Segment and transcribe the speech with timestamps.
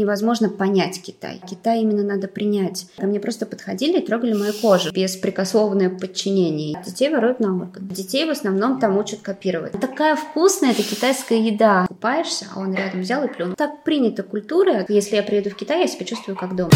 [0.00, 1.40] невозможно понять Китай.
[1.48, 2.86] Китай именно надо принять.
[2.96, 4.90] Ко мне просто подходили и трогали мою кожу.
[4.92, 6.82] Беспрекословное подчинение.
[6.84, 7.88] Детей воруют на орган.
[7.88, 9.72] Детей в основном там учат копировать.
[9.80, 11.86] Такая вкусная это китайская еда.
[11.86, 13.54] Купаешься, а он рядом взял и плюнул.
[13.56, 14.84] Так принята культура.
[14.88, 16.70] Если я приеду в Китай, я себя чувствую как дома.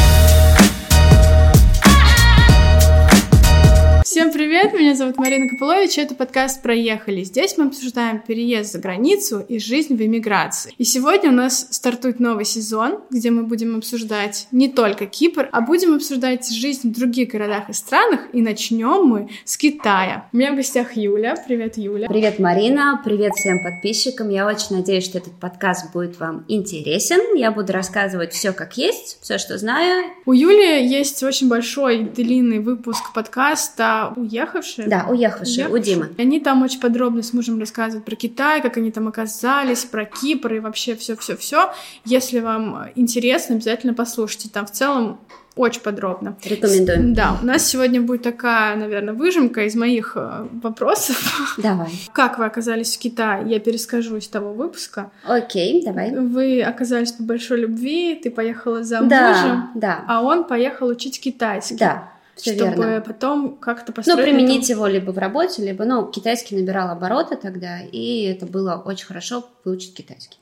[4.15, 7.25] Всем привет, меня зовут Марина Копылович, это подкаст «Проехали».
[7.25, 10.73] Здесь мы обсуждаем переезд за границу и жизнь в эмиграции.
[10.79, 15.61] И сегодня у нас стартует новый сезон, где мы будем обсуждать не только Кипр, а
[15.63, 20.29] будем обсуждать жизнь в других городах и странах, и начнем мы с Китая.
[20.33, 21.35] У меня в гостях Юля.
[21.35, 22.07] Привет, Юля.
[22.07, 23.03] Привет, Марина.
[23.05, 24.29] Привет всем подписчикам.
[24.29, 27.37] Я очень надеюсь, что этот подкаст будет вам интересен.
[27.37, 30.05] Я буду рассказывать все как есть, все, что знаю.
[30.25, 34.89] У Юли есть очень большой длинный выпуск подкаста уехавшие.
[34.89, 35.69] Да, уехавшие, уехавшие.
[35.69, 36.15] у Димы.
[36.19, 40.55] Они там очень подробно с мужем рассказывают про Китай, как они там оказались, про Кипр
[40.55, 41.73] и вообще все-все-все.
[42.05, 44.49] Если вам интересно, обязательно послушайте.
[44.53, 45.19] Там в целом
[45.57, 46.37] очень подробно.
[46.45, 47.15] Рекомендую.
[47.15, 51.57] Да, у нас сегодня будет такая, наверное, выжимка из моих э, вопросов.
[51.59, 51.91] Давай.
[52.13, 53.49] Как вы оказались в Китае?
[53.49, 55.13] Я перескажу из того выпуска.
[55.25, 56.11] Окей, давай.
[56.15, 60.05] Вы оказались по большой любви, ты поехала за да, мужем, да.
[60.09, 61.77] а он поехал учить китайский.
[61.77, 62.14] Да.
[62.37, 63.01] Все чтобы верно.
[63.01, 64.25] потом как-то Ну, построить...
[64.25, 68.83] применить эту- его либо в работе, либо, ну, китайский набирал обороты тогда, и это было
[68.85, 70.39] очень хорошо выучить китайский.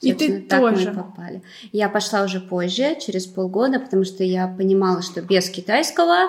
[0.00, 0.90] И ты так тоже.
[0.92, 1.42] мы попали.
[1.72, 6.28] Я пошла уже позже, через полгода, потому что я понимала, что без китайского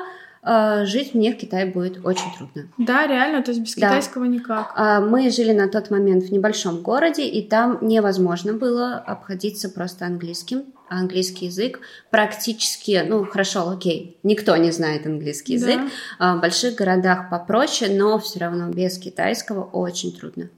[0.85, 2.67] жить мне в Китае будет очень трудно.
[2.77, 3.89] Да, реально, то есть без Да.
[3.89, 4.71] китайского никак.
[4.75, 10.05] А, Мы жили на тот момент в небольшом городе, и там невозможно было обходиться просто
[10.05, 10.63] английским.
[10.89, 15.67] Английский язык практически, ну хорошо, окей, никто не знает английский Да.
[15.67, 15.81] язык.
[16.19, 20.49] А, В больших городах попроще, но все равно без китайского очень трудно.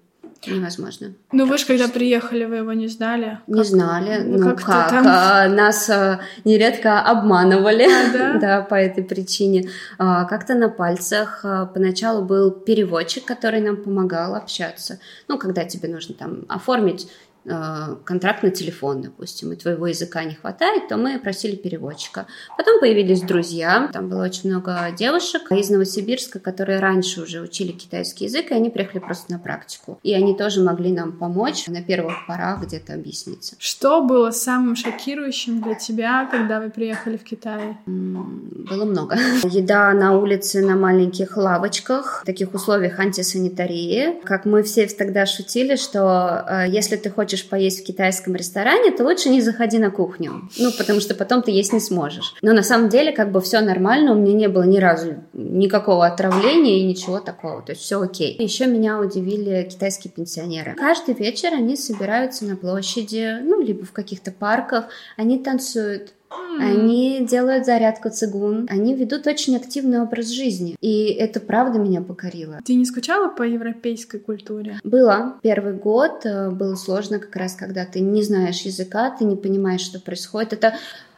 [0.48, 1.14] Невозможно.
[1.32, 3.40] Ну вы же когда приехали, вы его не знали?
[3.48, 8.62] Не Как- знали, ну, ну как-то как, там- а, нас а, нередко обманывали, А, да?
[8.62, 9.70] по этой причине.
[9.98, 15.00] А, Как-то на пальцах а, поначалу был переводчик, который нам помогал общаться.
[15.28, 17.08] Ну, когда тебе нужно там оформить
[17.44, 22.28] контракт на телефон, допустим, и твоего языка не хватает, то мы просили переводчика.
[22.58, 28.26] Потом появились друзья, там было очень много девушек из Новосибирска, которые раньше уже учили китайский
[28.26, 30.00] язык, и они приехали просто на практику.
[30.04, 33.56] И они тоже могли нам помочь на первых порах где-то объясниться.
[33.60, 37.78] Что было самым шокирующим для тебя, когда вы приехали в Китай?
[37.86, 39.16] Было много.
[39.44, 44.22] Еда на улице на маленьких лавочках, в таких условиях антисанитарии.
[44.24, 49.04] Как мы все тогда шутили, что э, если ты хочешь поесть в китайском ресторане, то
[49.04, 50.50] лучше не заходи на кухню.
[50.58, 52.36] Ну, потому что потом ты есть не сможешь.
[52.42, 56.06] Но на самом деле как бы все нормально, у меня не было ни разу никакого
[56.06, 57.62] отравления и ничего такого.
[57.62, 58.36] То есть все окей.
[58.40, 60.76] Еще меня удивили китайские пенсионеры.
[60.76, 64.86] Каждый вечер они собираются на площади, ну, либо в каких-то парках,
[65.18, 66.14] они танцуют,
[66.60, 70.76] они делают зарядку цигун, они ведут очень активный образ жизни.
[70.82, 72.60] И это правда меня покорило.
[72.66, 74.80] Ты не скучала по европейской культуре?
[74.84, 75.36] Было.
[75.42, 79.82] Первый год э, было сложно как раз, когда ты не знаешь языка, ты не понимаешь,
[79.82, 80.54] что происходит.
[80.54, 80.76] Это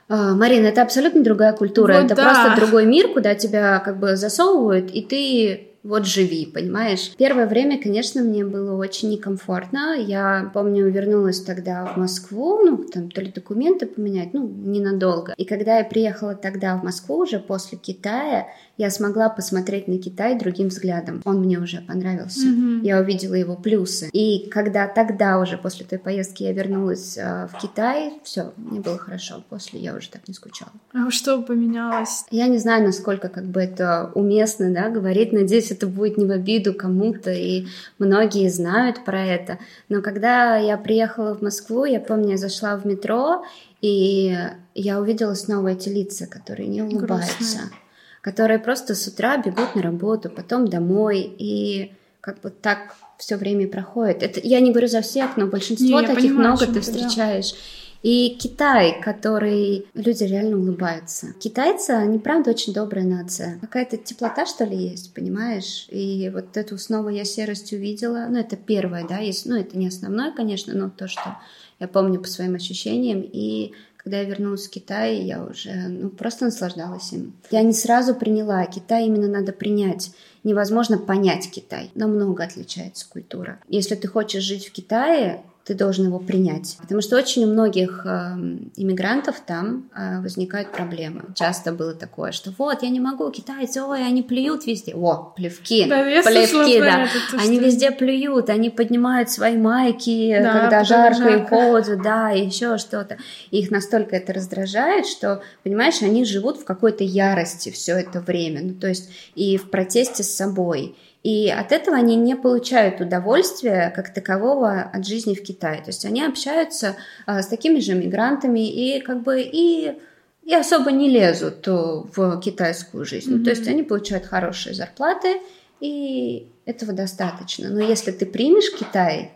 [0.10, 1.94] э, Марина, это абсолютно другая культура.
[1.94, 2.24] Вот это да.
[2.24, 7.12] просто другой мир, куда тебя как бы засовывают, и ты вот живи, понимаешь?
[7.16, 9.96] Первое время, конечно, мне было очень некомфортно.
[9.96, 15.34] Я помню, вернулась тогда в Москву, ну, там, то ли документы поменять, ну, ненадолго.
[15.38, 18.48] И когда я приехала тогда в Москву, уже после Китая,
[18.78, 21.22] я смогла посмотреть на Китай другим взглядом.
[21.26, 22.46] Он мне уже понравился.
[22.46, 22.82] Мгм.
[22.84, 24.10] Я увидела его плюсы.
[24.12, 28.98] И когда тогда уже, после той поездки, я вернулась э, в Китай, все, мне было
[28.98, 29.44] хорошо.
[29.50, 30.72] После я уже так не скучала.
[30.94, 32.26] А что поменялось?
[32.32, 35.32] Я не знаю, насколько как бы это уместно, да, говорить.
[35.32, 39.60] Надеюсь, это будет не в обиду кому-то, и многие знают про это.
[39.88, 43.46] Но когда я приехала в Москву, я помню, я зашла в метро,
[43.82, 44.38] и
[44.74, 47.85] я увидела снова эти лица, которые не улыбаются, Грустные.
[48.26, 51.92] Которые просто с утра бегут на работу, потом домой, и
[52.22, 54.24] как бы так все время проходит.
[54.24, 56.82] Это я не говорю за всех, но большинство Не, таких понимаю, много ты ты, да.
[56.82, 57.54] встречаешь.
[58.02, 61.34] И Китай, который люди реально улыбаются.
[61.40, 63.60] Китайцы, они правда очень добрая нация.
[63.62, 65.86] Какая-то теплота, что ли, есть, понимаешь?
[65.92, 68.26] И вот эту снова я серость увидела.
[68.28, 71.38] Ну, это первое, да, есть, ну, это не основное, конечно, но то, что
[71.80, 73.22] я помню по своим ощущениям.
[73.22, 73.74] И
[74.06, 77.34] когда я вернулась в Китай, я уже ну, просто наслаждалась им.
[77.50, 78.64] Я не сразу приняла.
[78.68, 80.12] Китай именно надо принять.
[80.44, 81.90] Невозможно понять Китай.
[81.96, 83.60] Намного отличается культура.
[83.68, 86.78] Если ты хочешь жить в Китае, ты должен его принять.
[86.80, 88.36] Потому что очень у многих э,
[88.76, 91.24] иммигрантов там э, возникают проблемы.
[91.34, 94.94] Часто было такое, что вот, я не могу, китайцы, ой, они плюют везде.
[94.94, 97.04] О, плевки, Да, плевки, да.
[97.06, 101.32] это, то, Они что- везде плюют, они поднимают свои майки, Да, когда когда жарко, и
[101.38, 101.48] жарко.
[101.48, 103.18] холодно, да, и еще что-то.
[103.50, 108.62] И их настолько это раздражает, что, понимаешь, они живут в какой-то ярости все это время.
[108.62, 110.96] Ну, то есть и в протесте с собой.
[111.26, 115.78] И от этого они не получают удовольствия как такового от жизни в Китае.
[115.78, 119.98] То есть они общаются а, с такими же мигрантами и как бы и
[120.44, 123.36] и особо не лезут э, в китайскую жизнь.
[123.36, 125.42] Ну, то есть они получают хорошие зарплаты,
[125.80, 127.72] и этого достаточно.
[127.72, 129.32] Но если ты примешь Китай,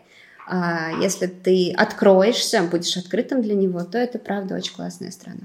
[1.00, 5.42] если ты откроешься, будешь открытым для него, то это правда очень классная страна.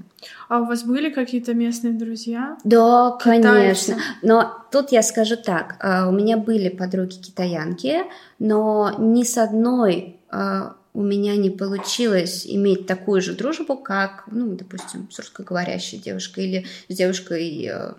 [0.48, 2.56] А у вас были какие-то местные друзья?
[2.64, 3.42] Да, Китайцы.
[3.42, 3.96] конечно.
[4.22, 8.02] Но тут я скажу так: а, у меня были подруги китаянки,
[8.38, 14.54] но ни с одной а, у меня не получилось иметь такую же дружбу, как, ну,
[14.54, 17.92] допустим, с русскоговорящей девушкой или с девушкой э,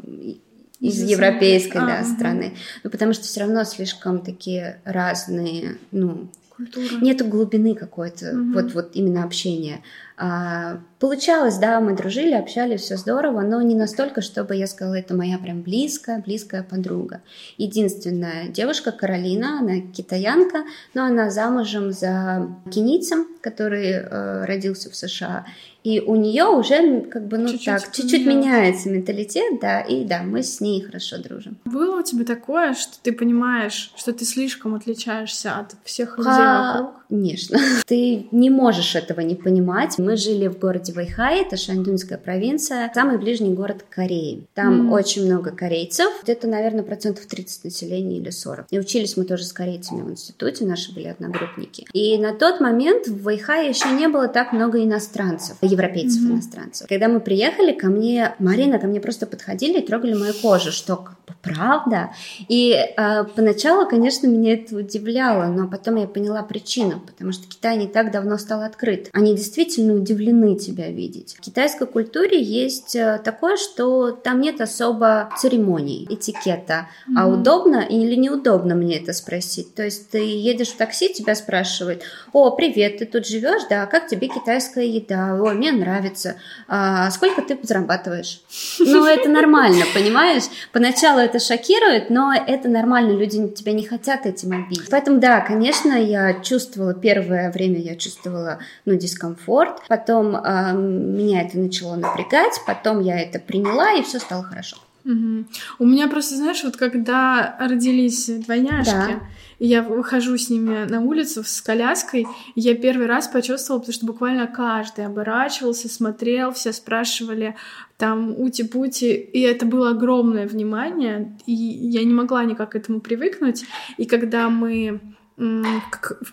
[0.80, 2.16] из европейской а, да, мгм.
[2.16, 2.54] страны.
[2.84, 6.28] Ну, потому что все равно слишком такие разные, ну,
[6.58, 6.96] Культура.
[7.02, 8.54] нету глубины какой-то, Мгм.
[8.54, 9.84] вот, вот именно общения.
[10.20, 15.14] А, получалось, да, мы дружили, общались, все здорово, но не настолько, чтобы я сказала, это
[15.14, 17.22] моя прям близкая, близкая подруга.
[17.58, 20.64] Единственная девушка, Каролина, она китаянка,
[20.96, 25.46] но она замужем за кенийцем, который э, родился в США.
[25.84, 30.22] И у нее уже как бы, ну Чуть-чуть так, чуть-чуть меняется менталитет, да, и да,
[30.24, 31.58] мы с ней хорошо дружим.
[31.64, 36.74] Было у тебя такое, что ты понимаешь, что ты слишком отличаешься от всех людей Ха-
[36.74, 37.06] вокруг?
[37.10, 37.58] Конечно.
[37.88, 39.98] Ты не можешь этого не понимать.
[39.98, 44.46] Мы жили в городе Вайхай, это Шаньдуньская провинция, самый ближний город Кореи.
[44.54, 44.92] Там Мгм.
[44.92, 48.66] очень много корейцев, где-то, наверное, процентов 30 населения или 40.
[48.72, 51.88] И учились мы тоже с корейцами в институте, наши были одногруппники.
[51.94, 56.34] И на тот момент в Вайхае еще не было так много иностранцев, европейцев Мгм.
[56.36, 56.88] иностранцев.
[56.88, 61.06] Когда мы приехали, ко мне, Марина, ко мне просто подходили и трогали мою кожу, что
[61.42, 62.12] правда.
[62.50, 67.78] И э, поначалу, конечно, меня это удивляло, но потом я поняла причину, потому что Китай
[67.78, 69.10] не так давно стал открыт.
[69.14, 71.36] Они действительно удивлены тебя видеть.
[71.38, 76.88] В китайской культуре есть э, такое, что там нет особо церемоний, этикета.
[77.16, 77.40] А Мгм.
[77.42, 79.74] удобно или неудобно мне это спросить?
[79.76, 82.04] То есть ты едешь в такси, тебя спрашивают,
[82.34, 85.38] о, привет, ты тут живешь, да, как тебе китайская еда?
[85.42, 86.36] Ой, мне нравится.
[86.68, 88.42] А сколько ты зарабатываешь?
[88.80, 90.44] Ну, это нормально, понимаешь?
[90.72, 94.90] Поначалу это шокирует, но это нормально, люди тебя не хотят этим обидеть.
[94.90, 101.58] Поэтому, да, конечно, я чувствовала, первое время я чувствовала, ну, дискомфорт, потом а, меня это
[101.58, 104.78] начало напрягать, потом я это приняла, и все стало хорошо.
[105.08, 105.48] Мгм.
[105.80, 109.20] У меня просто, знаешь, вот когда родились двойняшки, Да.
[109.58, 114.06] и я выхожу с ними на улицу с коляской, я первый раз почувствовала, потому что
[114.06, 117.56] буквально каждый оборачивался, смотрел, все спрашивали
[117.98, 123.64] там ути-пути, и это было огромное внимание, и я не могла никак к этому привыкнуть.
[123.96, 125.00] И когда мы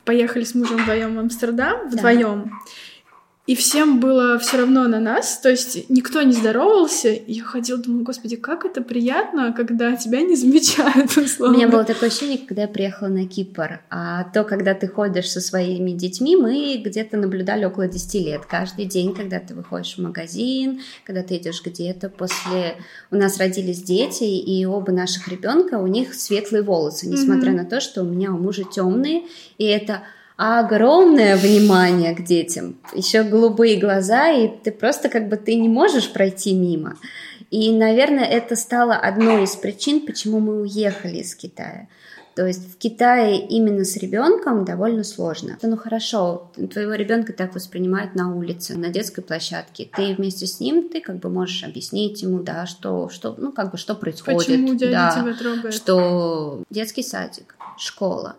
[0.05, 1.97] поехали с мужем вдвоем в Амстердам, Да.
[1.97, 2.53] вдвоем,
[3.47, 7.11] и всем было все равно на нас, то есть никто не здоровался.
[7.11, 11.55] И я ходила, думаю, господи, как это приятно, когда тебя не замечают, У условно.
[11.57, 13.81] меня было такое ощущение, когда я приехала на Кипр.
[13.91, 18.47] А то, когда ты ходишь со своими детьми, мы где-то наблюдали около 10 лет.
[18.47, 22.77] Каждый день, когда ты выходишь в магазин, когда ты идешь где-то после...
[23.11, 27.59] У нас родились дети, и оба наших ребенка, у них светлые волосы, несмотря Мгм.
[27.59, 29.25] на то, что у меня у мужа темные.
[29.59, 30.03] И это
[30.37, 32.77] огромное внимание к детям.
[32.93, 36.97] Еще голубые глаза, и ты просто как бы ты не можешь пройти мимо.
[37.51, 41.87] И, наверное, это стало одной из причин, почему мы уехали из Китая.
[42.35, 45.57] То есть в Китае именно с ребенком довольно сложно.
[45.63, 49.89] Ну хорошо, твоего ребенка так воспринимают на улице, на детской площадке.
[49.97, 53.71] Ты вместе с ним, ты как бы можешь объяснить ему, да, что, что ну как
[53.71, 55.75] бы что происходит, Почему дядя да, тебя трогает?
[55.75, 58.35] что детский садик, школа,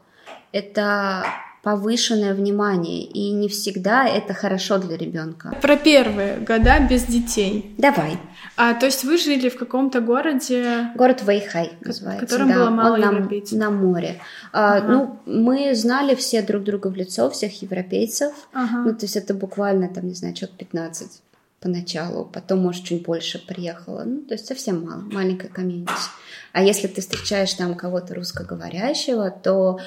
[0.51, 1.23] это
[1.65, 5.51] повышенное внимание, и не всегда это хорошо для ребенка.
[5.63, 7.73] Про первые года без детей.
[7.79, 8.19] Давай.
[8.55, 10.91] А, то есть вы жили в каком-то городе...
[10.93, 12.23] Город Вэйхай называется.
[12.23, 13.57] в котором да, было мало он на, европейцев.
[13.57, 14.21] на море.
[14.53, 14.87] А, Ага.
[14.87, 18.31] Ну, мы знали все друг друга в лицо, всех европейцев.
[18.53, 18.83] Ага.
[18.85, 21.21] Ну, то есть это буквально, там, не знаю, человек 15
[21.61, 24.03] поначалу, потом, может, чуть больше приехало.
[24.05, 25.91] Ну, то есть совсем мало, маленькая комьюнити.
[26.53, 29.79] А если ты встречаешь там кого-то русскоговорящего, то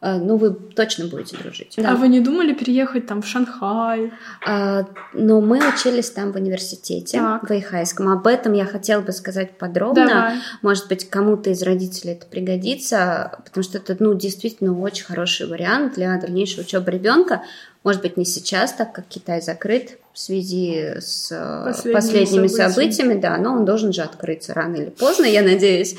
[0.00, 1.74] ну, вы точно будете дружить.
[1.76, 1.92] Да.
[1.92, 4.12] А вы не думали переехать там в Шанхай?
[4.46, 7.48] А, но мы учились там в университете, так.
[7.48, 8.08] в Эйхайском.
[8.08, 10.06] Об этом я хотела бы сказать подробно.
[10.06, 10.34] Давай.
[10.62, 15.94] Может быть, кому-то из родителей это пригодится, потому что это, ну, действительно очень хороший вариант
[15.94, 17.42] для дальнейшей учебы ребенка.
[17.82, 22.70] Может быть, не сейчас, так как Китай закрыт в связи с э, последними, последними событиями.
[22.70, 25.96] событиями, да, но он должен же открыться рано или поздно, я надеюсь.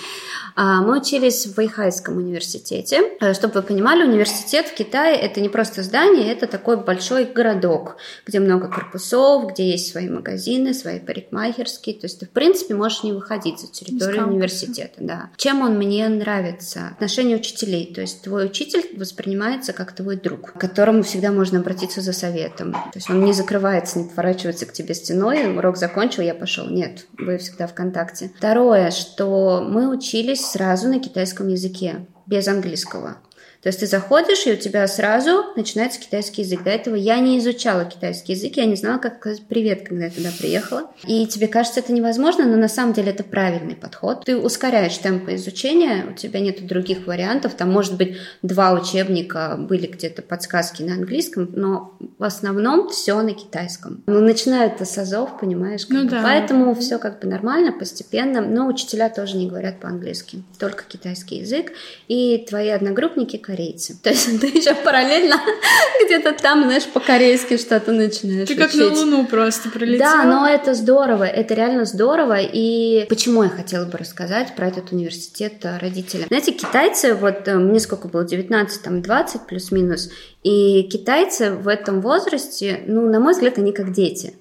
[0.55, 3.01] А, мы учились в Вэйхайском университете.
[3.19, 7.97] Э, чтобы вы понимали, университет в Китае это не просто здание, это такой большой городок,
[8.25, 11.95] где много корпусов, где есть свои магазины, свои парикмахерские.
[11.95, 14.93] То есть ты, в принципе, можешь не выходить за территорию университета.
[14.99, 15.29] Да.
[15.35, 16.91] Чем он мне нравится?
[16.93, 17.93] Отношение учителей.
[17.93, 22.71] То есть твой учитель воспринимается как твой друг, к которому всегда можно обратиться за советом.
[22.71, 26.67] То есть он не закрывается, не поворачивается к тебе стеной, урок закончил, я пошел.
[26.67, 28.31] Нет, вы всегда в контакте.
[28.37, 33.17] Второе, что мы учились сразу на китайском языке, без английского.
[33.65, 36.61] То есть ты заходишь, и у тебя сразу начинается китайский язык.
[36.61, 40.11] До этого я не изучала китайский язык, я не знала, как сказать привет, когда я
[40.11, 40.91] туда приехала.
[41.07, 44.23] И тебе кажется это невозможно, но на самом деле это правильный подход.
[44.23, 47.55] Ты ускоряешь темпы изучения, у тебя нет других вариантов.
[47.55, 53.33] Там, может быть, два учебника были где-то подсказки на английском, но в основном все на
[53.33, 54.03] китайском.
[54.05, 55.87] Ну, начинают с азов, понимаешь?
[55.89, 56.21] Ну, да.
[56.21, 58.41] Поэтому все как бы нормально, постепенно.
[58.41, 61.71] Но учителя тоже не говорят по-английски, только китайский язык.
[62.07, 63.95] И твои одногруппники, корейцы.
[64.01, 65.35] То есть ты еще параллельно
[66.05, 68.81] где-то там, знаешь, по-корейски что-то начинаешь Ты как учить.
[68.81, 70.11] на Луну просто прилетела.
[70.11, 72.37] Да, но это здорово, это реально здорово.
[72.41, 76.27] И почему я хотела бы рассказать про этот университет родителям?
[76.27, 80.09] Знаете, китайцы, вот э, мне сколько было, 19, там 20 плюс-минус,
[80.43, 84.35] и китайцы в этом возрасте, ну, на мой взгляд, они как дети.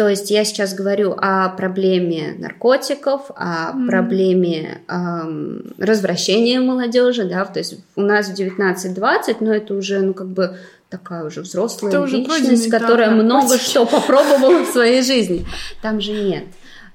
[0.00, 3.86] То есть я сейчас говорю о проблеме наркотиков, о mm.
[3.86, 10.14] проблеме эм, развращения молодежи, да, то есть у нас в 19-20, но это уже, ну,
[10.14, 10.56] как бы
[10.88, 15.44] такая уже взрослая это личность, уже которая много что попробовала в своей жизни.
[15.82, 16.44] Там же нет.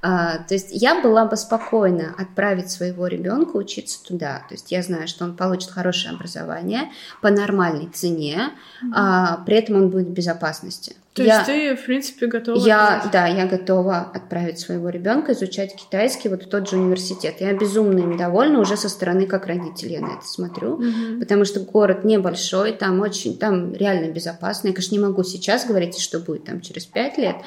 [0.01, 4.43] А, то есть я была бы спокойна отправить своего ребенка учиться туда.
[4.47, 8.51] То есть я знаю, что он получит хорошее образование по нормальной цене,
[8.83, 8.91] mm-hmm.
[8.93, 10.95] а, при этом он будет в безопасности.
[11.15, 12.59] То я, есть ты, в принципе, готова?
[12.59, 13.11] Я, отправить?
[13.13, 17.35] да, я готова отправить своего ребенка изучать китайский вот в тот же университет.
[17.39, 21.19] Я безумно им довольна уже со стороны как родитель я на это смотрю, mm-hmm.
[21.19, 24.67] потому что город небольшой, там очень, там реально безопасно.
[24.67, 27.37] Я, конечно, не могу сейчас говорить, что будет там через пять лет,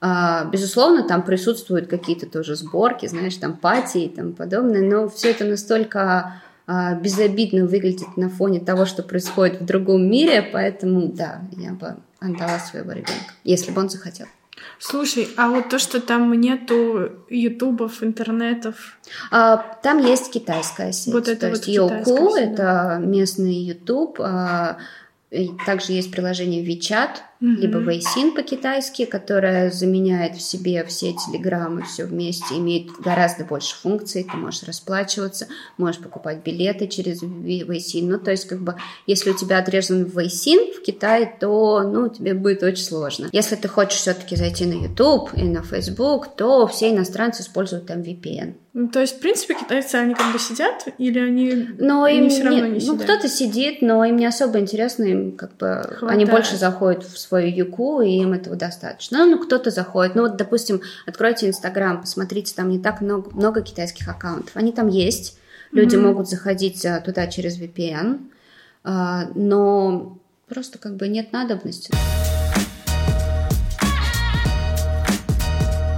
[0.00, 5.44] безусловно, там присутствуют какие-то тоже сборки, знаешь, там пати и тому подобное, но все это
[5.44, 11.72] настолько а, безобидно выглядит на фоне того, что происходит в другом мире, поэтому, да, я
[11.72, 14.26] бы отдала своего ребенка, если бы он захотел.
[14.78, 18.98] Слушай, а вот то, что там нету ютубов, интернетов?
[19.30, 21.14] А, там есть китайская сеть.
[21.14, 24.20] Вот это то вот есть Youku, это местный ютуб.
[24.20, 24.78] А,
[25.66, 27.56] также есть приложение WeChat, mm-hmm.
[27.56, 34.22] либо Weixin по-китайски, которая заменяет в себе все телеграммы, все вместе, имеет гораздо больше функций.
[34.22, 38.04] Ты можешь расплачиваться, можешь покупать билеты через Weixin.
[38.04, 42.34] Ну, то есть, как бы, если у тебя отрезан Weixin в Китае, то, ну, тебе
[42.34, 43.28] будет очень сложно.
[43.32, 48.02] Если ты хочешь все-таки зайти на YouTube и на Facebook, то все иностранцы используют там
[48.02, 48.54] VPN.
[48.78, 52.28] Ну, то есть, в принципе, китайцы, они как бы сидят, или они, но они им
[52.28, 52.94] все равно не, не сидят?
[52.94, 55.80] Ну, кто-то сидит, но им не особо интересно, им как бы...
[55.82, 56.12] Хватает.
[56.12, 59.24] Они больше заходят в свою юку, и им этого достаточно.
[59.24, 60.14] Ну, кто-то заходит.
[60.14, 64.54] Ну, вот, допустим, откройте Инстаграм, посмотрите, там не так много, много китайских аккаунтов.
[64.54, 65.38] Они там есть.
[65.72, 66.00] Люди mm-hmm.
[66.00, 68.28] могут заходить а, туда через VPN,
[68.84, 70.18] а, но
[70.50, 71.94] просто как бы нет надобности.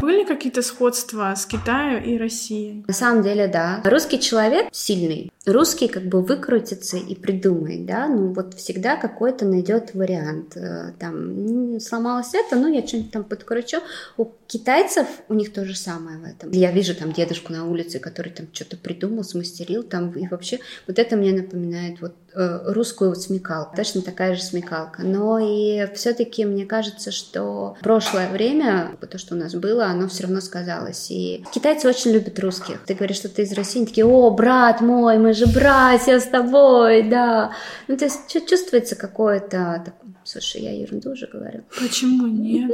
[0.08, 2.82] Были какие-то сходства с Китаем и Россией?
[2.88, 3.82] На самом деле, да.
[3.84, 5.30] Русский человек сильный.
[5.44, 10.56] Русский как бы выкрутится и придумает, да, ну вот всегда какой-то найдет вариант.
[10.56, 13.78] Э, там сломалось это, ну я что-нибудь там подкручу.
[14.16, 16.50] У китайцев у них то же самое в этом.
[16.52, 20.98] Я вижу там дедушку на улице, который там что-то придумал, смастерил там и вообще вот
[20.98, 22.14] это мне напоминает вот
[22.64, 23.76] русскую вот смекалку.
[23.76, 25.02] Точно такая же смекалка.
[25.02, 30.24] Но и все-таки мне кажется, что прошлое время, то, что у нас было, оно все
[30.24, 31.10] равно сказалось.
[31.10, 32.80] И китайцы очень любят русских.
[32.86, 36.26] Ты говоришь, что ты из России, они такие, о, брат мой, мы же братья с
[36.26, 37.52] тобой, да.
[37.88, 39.84] Ну, то есть чувствуется какое-то...
[40.24, 41.62] Слушай, я ерунду уже говорю.
[41.80, 42.70] Почему нет?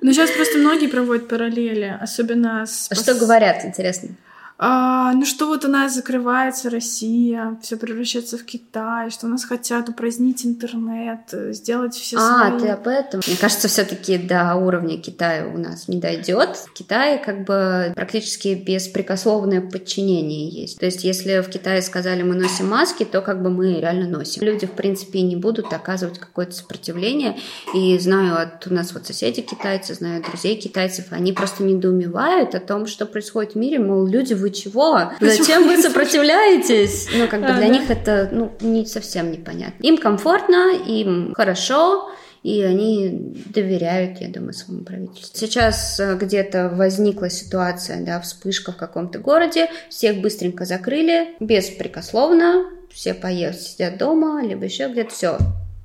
[0.00, 2.88] Ну, сейчас просто многие проводят параллели, особенно с...
[2.90, 4.16] А что говорят, интересно?
[4.60, 9.44] А, ну что вот у нас закрывается Россия, все превращается в Китай, что у нас
[9.44, 12.60] хотят упразднить интернет, сделать все А, свои...
[12.60, 13.20] ты об этом?
[13.24, 16.56] Мне кажется, все-таки до уровня Китая у нас не дойдет.
[16.56, 20.80] В Китае как бы практически беспрекословное подчинение есть.
[20.80, 24.42] То есть, если в Китае сказали, мы носим маски, то как бы мы реально носим.
[24.42, 27.38] Люди, в принципе, не будут оказывать какое-то сопротивление.
[27.74, 32.60] И знаю от у нас вот соседи китайцы, знаю друзей китайцев, они просто недоумевают о
[32.60, 35.12] том, что происходит в мире, мол, люди, вы чего?
[35.20, 37.08] Зачем вы сопротивляетесь?
[37.16, 39.82] Ну, как бы для них это ну, не совсем непонятно.
[39.82, 42.10] Им комфортно, им хорошо,
[42.42, 45.36] и они доверяют, я думаю, своему правительству.
[45.38, 53.14] Сейчас э, где-то возникла ситуация, да, вспышка в каком-то городе, всех быстренько закрыли, беспрекословно, все
[53.14, 55.38] поехали, сидят дома, либо еще где-то все,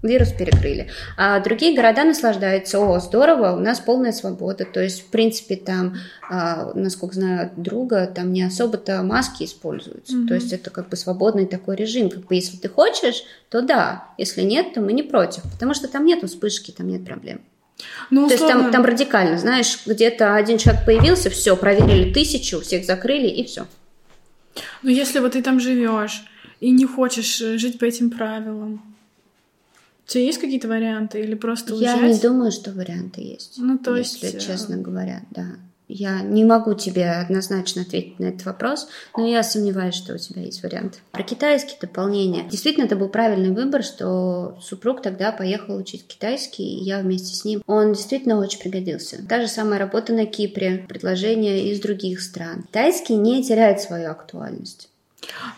[0.04, 0.90] вирус перекрыли.
[1.18, 4.66] А другие города наслаждаются, о, здорово, у нас полная свобода.
[4.66, 5.96] То есть, в принципе, там,
[6.30, 10.16] а, насколько знаю друга, там не особо-то маски используются.
[10.16, 10.28] Mm-hmm.
[10.28, 12.10] То есть, это как бы свободный такой режим.
[12.10, 14.10] Как бы, если ты хочешь, то да.
[14.18, 15.44] Если нет, то мы не против.
[15.52, 17.42] Потому что там нет вспышки, там нет проблем.
[18.10, 22.86] Ну, То есть там, там радикально, знаешь, где-то один человек появился, все, проверили тысячу, всех
[22.86, 23.66] закрыли и все.
[24.84, 26.24] Ну, если вот ты там живешь
[26.60, 28.93] и не хочешь э, жить по этим правилам,
[30.06, 32.02] у тебя есть какие-то варианты или просто уезжать?
[32.02, 33.56] Я не думаю, что варианты есть.
[33.58, 34.22] Ну, то есть...
[34.22, 35.58] Если э, честно говоря, да.
[35.88, 40.42] Я не могу тебе однозначно ответить на этот вопрос, но я сомневаюсь, что у тебя
[40.42, 41.02] есть вариант.
[41.12, 42.48] Про китайские дополнения.
[42.50, 47.46] Действительно, это был правильный выбор, что супруг тогда поехал учить китайский, и я вместе с
[47.46, 47.62] ним.
[47.68, 49.24] Он действительно очень пригодился.
[49.28, 52.64] Та же самая работа на Кипре, предложения из других стран.
[52.64, 54.90] Китайский не теряет свою актуальность.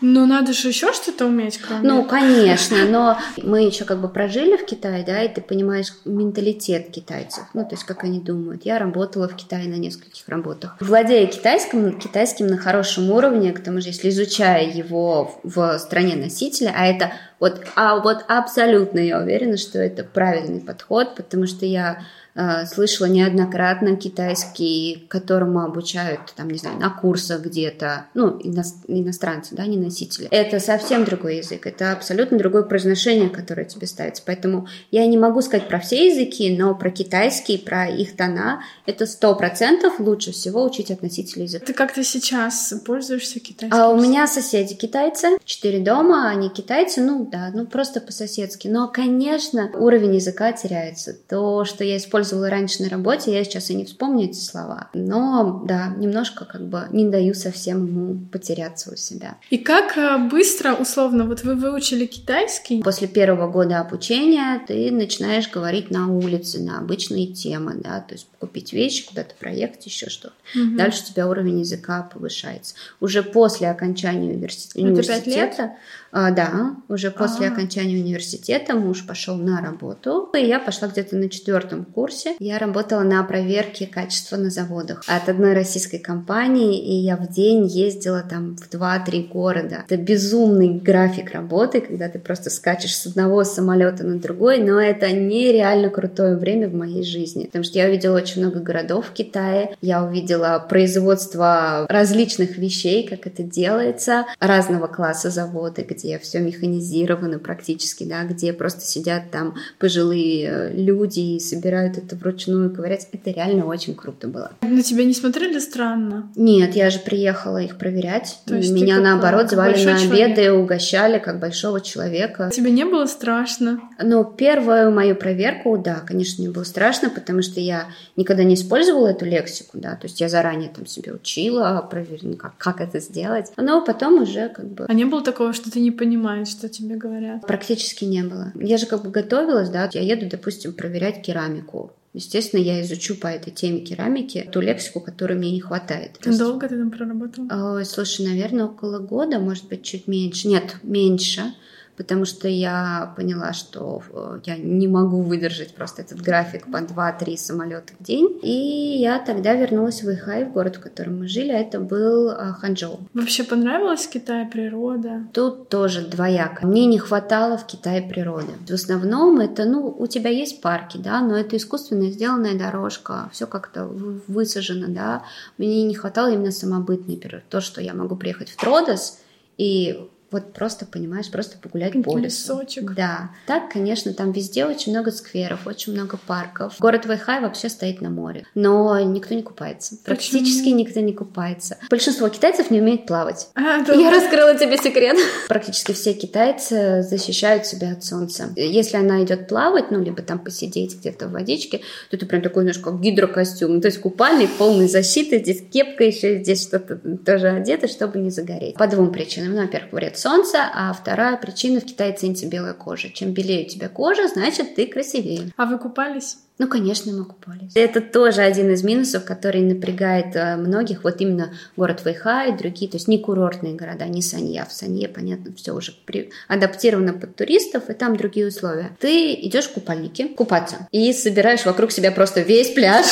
[0.00, 1.88] Ну, надо же еще что-то уметь, кроме...
[1.88, 6.90] Ну, конечно, но мы еще как бы прожили в Китае, да, и ты понимаешь менталитет
[6.90, 8.64] китайцев, ну, то есть как они думают.
[8.64, 10.76] Я работала в Китае на нескольких работах.
[10.80, 16.72] Владея китайским, китайским на хорошем уровне, к тому же, если изучая его в стране носителя,
[16.76, 21.98] а это вот, а вот абсолютно я уверена, что это правильный подход, потому что я
[22.38, 29.54] Э, слышала неоднократно китайский, которому обучают, там, не знаю, на курсах где-то, ну, ино, иностранцы,
[29.54, 30.28] да, не носители.
[30.30, 34.22] Это совсем другой язык, это абсолютно другое произношение, которое тебе ставится.
[34.26, 39.06] Поэтому я не могу сказать про все языки, но про китайский, про их тона, это
[39.06, 41.64] сто процентов лучше всего учить относитель языка.
[41.64, 43.78] Ты как-то сейчас пользуешься китайским?
[43.78, 48.68] А у меня соседи китайцы, четыре дома, они китайцы, ну да, ну просто по-соседски.
[48.68, 51.14] Но, конечно, уровень языка теряется.
[51.28, 54.88] То, что я использовала раньше на работе, я сейчас и не вспомню эти слова.
[54.94, 59.36] Но, да, немножко как бы не даю совсем ему потеряться у себя.
[59.50, 62.82] И как э, быстро, условно, вот вы выучили китайский?
[62.82, 68.28] После первого года обучения ты начинаешь говорить на улице, на обычные темы, да, то есть
[68.38, 70.34] купить вещи, куда-то проехать, еще что-то.
[70.58, 70.76] Угу.
[70.76, 72.74] Дальше у тебя уровень языка повышается.
[73.00, 75.76] Уже после окончания университета, университета
[76.18, 77.52] а, да, уже после А-а-а.
[77.52, 82.36] окончания университета муж пошел на работу, и я пошла где-то на четвертом курсе.
[82.38, 87.66] Я работала на проверке качества на заводах от одной российской компании, и я в день
[87.66, 89.84] ездила там в 2-3 города.
[89.86, 95.12] Это безумный график работы, когда ты просто скачешь с одного самолета на другой, но это
[95.12, 99.76] нереально крутое время в моей жизни, потому что я увидела очень много городов в Китае,
[99.82, 107.40] я увидела производство различных вещей, как это делается, разного класса заводы, где где все механизировано
[107.40, 113.08] практически, да, где просто сидят там пожилые э, люди и собирают это вручную ковырять.
[113.10, 114.52] Это реально очень круто было.
[114.62, 116.30] На тебя не смотрели странно?
[116.36, 118.38] Нет, я же приехала их проверять.
[118.46, 120.62] То есть Меня наоборот звали на обеды, человек.
[120.62, 122.50] угощали как большого человека.
[122.52, 123.80] Тебе не было страшно?
[124.00, 129.08] Ну, первую мою проверку, да, конечно, мне было страшно, потому что я никогда не использовала
[129.08, 133.50] эту лексику, да, то есть я заранее там себе учила, проверила, как, как это сделать,
[133.56, 134.84] но потом уже как бы...
[134.86, 137.46] А не было такого, что ты не понимаешь, что тебе говорят?
[137.46, 138.52] Практически не было.
[138.54, 141.92] Я же как бы готовилась, да, я еду, допустим, проверять керамику.
[142.12, 146.12] Естественно, я изучу по этой теме керамики ту лексику, которой мне не хватает.
[146.24, 147.76] Долго ты там проработала?
[147.76, 150.48] Ой, слушай, наверное, около года, может быть, чуть меньше.
[150.48, 151.52] Нет, меньше
[151.96, 157.36] потому что я поняла, что э, я не могу выдержать просто этот график по 2-3
[157.36, 158.38] самолета в день.
[158.42, 162.30] И я тогда вернулась в Ихай, в город, в котором мы жили, а это был
[162.30, 163.00] э, Ханчжоу.
[163.14, 165.22] Вообще понравилась Китай природа?
[165.32, 166.66] Тут тоже двояко.
[166.66, 168.52] Мне не хватало в Китае природы.
[168.66, 173.46] В основном это, ну, у тебя есть парки, да, но это искусственно сделанная дорожка, все
[173.46, 175.22] как-то высажено, да.
[175.58, 177.44] Мне не хватало именно самобытной природы.
[177.48, 179.18] То, что я могу приехать в Тродос
[179.58, 182.58] и Вот просто, понимаешь, просто погулять по лесу.
[182.60, 182.92] Лесочек.
[182.92, 183.30] Да.
[183.46, 186.74] Так, конечно, там везде очень много скверов, очень много парков.
[186.78, 188.44] Город Вайхай вообще стоит на море.
[188.54, 189.96] Но никто не купается.
[190.04, 190.76] Практически Почему?
[190.80, 191.78] никто не купается.
[191.88, 193.48] Большинство китайцев не умеет плавать.
[193.54, 193.94] А, да.
[193.94, 195.16] Я раскрыла тебе секрет.
[195.48, 198.52] Практически все китайцы защищают себя от солнца.
[198.56, 201.78] Если она идет плавать, ну, либо там посидеть где-то в водичке,
[202.10, 203.76] то это прям такой, знаешь, как гидрокостюм.
[203.76, 208.28] Ну, То есть купальник, полный защиты, здесь кепка еще, здесь что-то тоже одето, чтобы не
[208.28, 208.74] загореть.
[208.74, 209.54] По двум причинам.
[209.54, 210.25] Ну, во-первых, вред солнца,
[210.74, 213.10] а вторая причина в Китае ценится белая кожа.
[213.10, 215.52] Чем белее у тебя кожа, значит, ты красивее.
[215.56, 216.38] А вы купались?
[216.58, 217.72] Ну, конечно, мы купались.
[217.74, 221.04] Это тоже один из минусов, который напрягает э, многих.
[221.04, 224.64] Вот именно город Вэйхай и другие, то есть не курортные города, не Санья.
[224.64, 228.96] В Санье, понятно, все уже при- адаптировано под туристов, и там другие условия.
[229.00, 233.04] Ты идешь в купальнике купаться и собираешь вокруг себя просто весь пляж.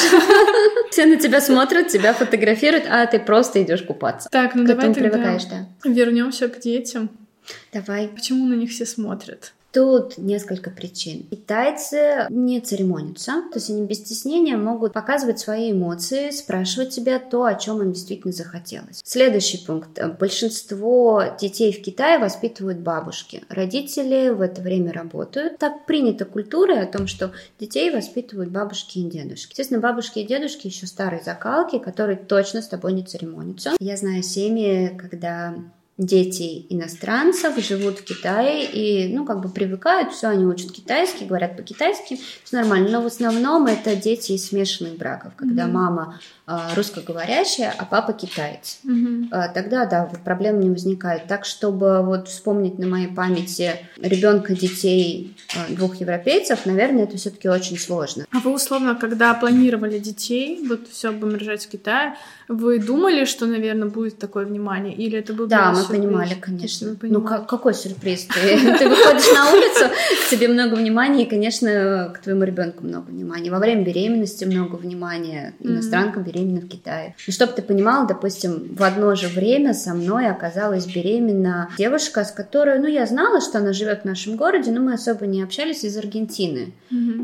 [0.91, 4.29] Все на тебя смотрят, тебя фотографируют, а ты просто идешь купаться.
[4.31, 5.67] Так, ну К давай тогда привыкаешь, да.
[5.85, 7.11] вернемся к детям.
[7.75, 8.09] Давай.
[8.09, 9.53] Почему на них все смотрят?
[9.75, 11.25] Тут несколько причин.
[11.25, 17.43] Китайцы не церемонятся, то есть они без стеснения могут показывать свои эмоции, спрашивать тебя то,
[17.43, 19.01] о чем им действительно захотелось.
[19.05, 19.99] Следующий пункт.
[20.21, 23.43] Большинство детей в Китае воспитывают бабушки.
[23.49, 25.59] Родители в это время работают.
[25.59, 29.51] Так принята культура о том, что детей воспитывают бабушки и дедушки.
[29.51, 33.73] Естественно, бабушки и дедушки еще старой закалки, которые точно с тобой не церемонятся.
[33.81, 35.57] Я знаю семьи, когда
[35.97, 41.57] дети иностранцев живут в Китае и, ну, как бы привыкают, все, они учат китайский, говорят
[41.57, 42.89] по-китайски, все нормально.
[42.91, 45.73] Но в основном это дети из смешанных браков, когда Мгм.
[45.75, 48.81] мама а, русскоговорящая, а папа китаец.
[48.83, 49.29] Мгм.
[49.31, 51.27] А, Тогда, да, вот проблем не возникает.
[51.27, 57.49] Так, чтобы вот вспомнить на моей памяти ребенка детей а, двух европейцев, наверное, это все-таки
[57.49, 58.27] очень сложно.
[58.31, 62.17] А вы условно, когда планировали детей, вот все будем рожать в Китае,
[62.49, 64.95] вы думали, что, наверное, будет такое внимание?
[64.95, 66.01] Или это был Да, мы сюрприз?
[66.01, 66.97] понимали, конечно.
[67.03, 68.25] Ну, как- какой сюрприз?
[68.25, 69.95] Ты, ты выходишь на улицу,
[70.27, 73.51] к тебе много внимания, и, конечно, к твоему ребенку много внимания.
[73.51, 75.55] Во время беременности много внимания.
[75.61, 75.75] Мгм.
[75.75, 77.15] Иностранка беременна в Китае.
[77.27, 82.31] И чтобы ты понимала, допустим, в одно же время со мной оказалась беременна девушка, с
[82.31, 85.85] которой, ну, я знала, что она живет в нашем городе, но мы особо не общались
[85.85, 86.73] из Аргентины.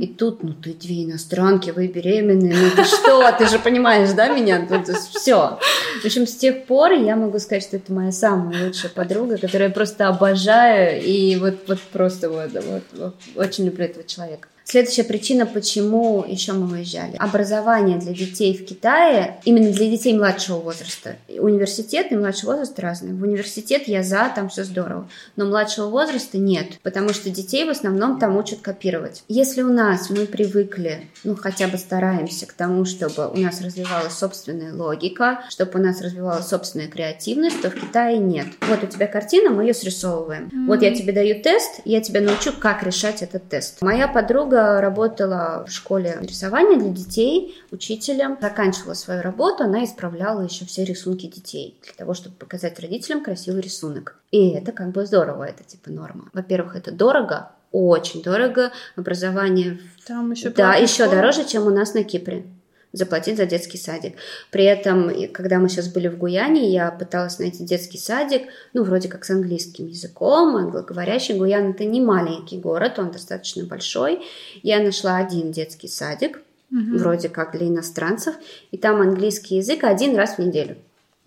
[0.00, 4.28] И тут, ну, ты две иностранки, вы беременны, ну ты что, ты же понимаешь, да,
[4.28, 4.66] меня?
[4.66, 5.58] Тут все.
[6.02, 8.10] В общем, с тех пор я могу сказать, что это моя
[8.52, 13.84] лучшая подруга, которую я просто обожаю, и вот, вот просто вот, вот, вот очень люблю
[13.84, 14.48] этого человека.
[14.70, 17.16] Следующая причина, почему еще мы уезжали.
[17.18, 21.16] Образование для детей в Китае, именно для детей младшего возраста.
[21.28, 23.12] Университет и младший возраст разные.
[23.14, 25.08] В университет я за, там все здорово.
[25.34, 29.24] Но младшего возраста нет, потому что детей в основном там учат копировать.
[29.26, 34.12] Если у нас мы привыкли, ну хотя бы стараемся к тому, чтобы у нас развивалась
[34.12, 38.46] собственная логика, чтобы у нас развивалась собственная креативность, то в Китае нет.
[38.68, 40.48] Вот у тебя картина, мы ее срисовываем.
[40.68, 43.82] Вот я тебе даю тест, я тебя научу, как решать этот тест.
[43.82, 50.64] Моя подруга работала в школе рисования для детей, учителем, заканчивала свою работу, она исправляла еще
[50.64, 54.16] все рисунки детей для того, чтобы показать родителям красивый рисунок.
[54.30, 56.30] И это как бы здорово, это типа норма.
[56.32, 58.72] Во-первых, это дорого, очень дорого.
[58.96, 62.44] Образование Там еще да, еще дороже, чем у нас на Кипре
[62.92, 64.16] заплатить за детский садик.
[64.50, 69.08] При этом, когда мы сейчас были в Гуяне, я пыталась найти детский садик, ну, вроде
[69.08, 71.36] как с английским языком, англоговорящий.
[71.36, 74.22] Гуян— это не маленький город, он достаточно большой.
[74.62, 78.34] Я нашла один детский садик, вроде как для иностранцев,
[78.70, 80.76] и там английский язык один раз в неделю.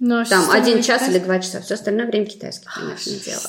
[0.06, 1.62] Но Там система один час китайская- или два часа.
[1.62, 3.42] Все остальное время китайский, понятное дело.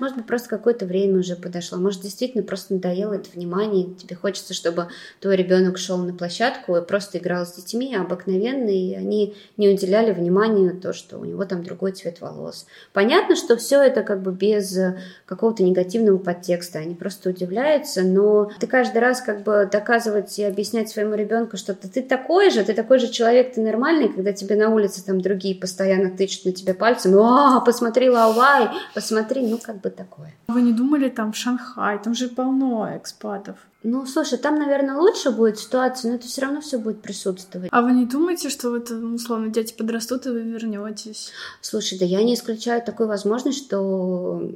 [0.00, 1.76] Может быть, просто какое-то время уже подошло.
[1.76, 3.90] Может, действительно просто надоело это внимание.
[3.94, 4.88] Тебе хочется, чтобы
[5.20, 10.12] твой ребенок шел на площадку и просто играл с детьми обыкновенно, и они не уделяли
[10.12, 12.64] внимания то, что у него там другой цвет волос.
[12.94, 16.78] Понятно, что все это как бы без э, какого-то негативного подтекста.
[16.78, 21.74] Они просто удивляются, но ты каждый раз как бы доказывать и объяснять своему ребенку, что
[21.74, 25.54] ты такой же, ты такой же человек, ты нормальный, когда тебе на улице там другие
[25.54, 30.34] постоянно тычут на тебя пальцем, а, посмотри Лауай, посмотри, ну как бы такое.
[30.48, 31.98] Вы не думали там в Шанхай?
[32.02, 33.56] Там же полно экспатов.
[33.84, 37.68] Ну, слушай, там, наверное, лучше будет ситуация, но это все равно все будет присутствовать.
[37.72, 41.30] А вы не думаете, что вот, условно, дети подрастут, и вы вернетесь?
[41.60, 44.50] Слушай, да я не исключаю такую возможность, что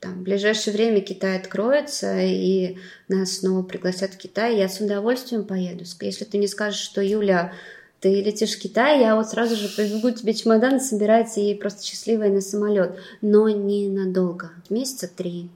[0.00, 2.78] там, в ближайшее время Китай откроется, и
[3.08, 5.84] нас снова пригласят в Китай, я с удовольствием поеду.
[6.00, 7.52] Если ты не скажешь, что Юля,
[8.00, 12.30] ты летишь в Китай, я вот сразу же побегу тебе чемодан собирать и просто счастливая
[12.30, 12.98] на самолет.
[13.20, 14.52] Но не надолго.
[14.70, 15.50] Месяца три,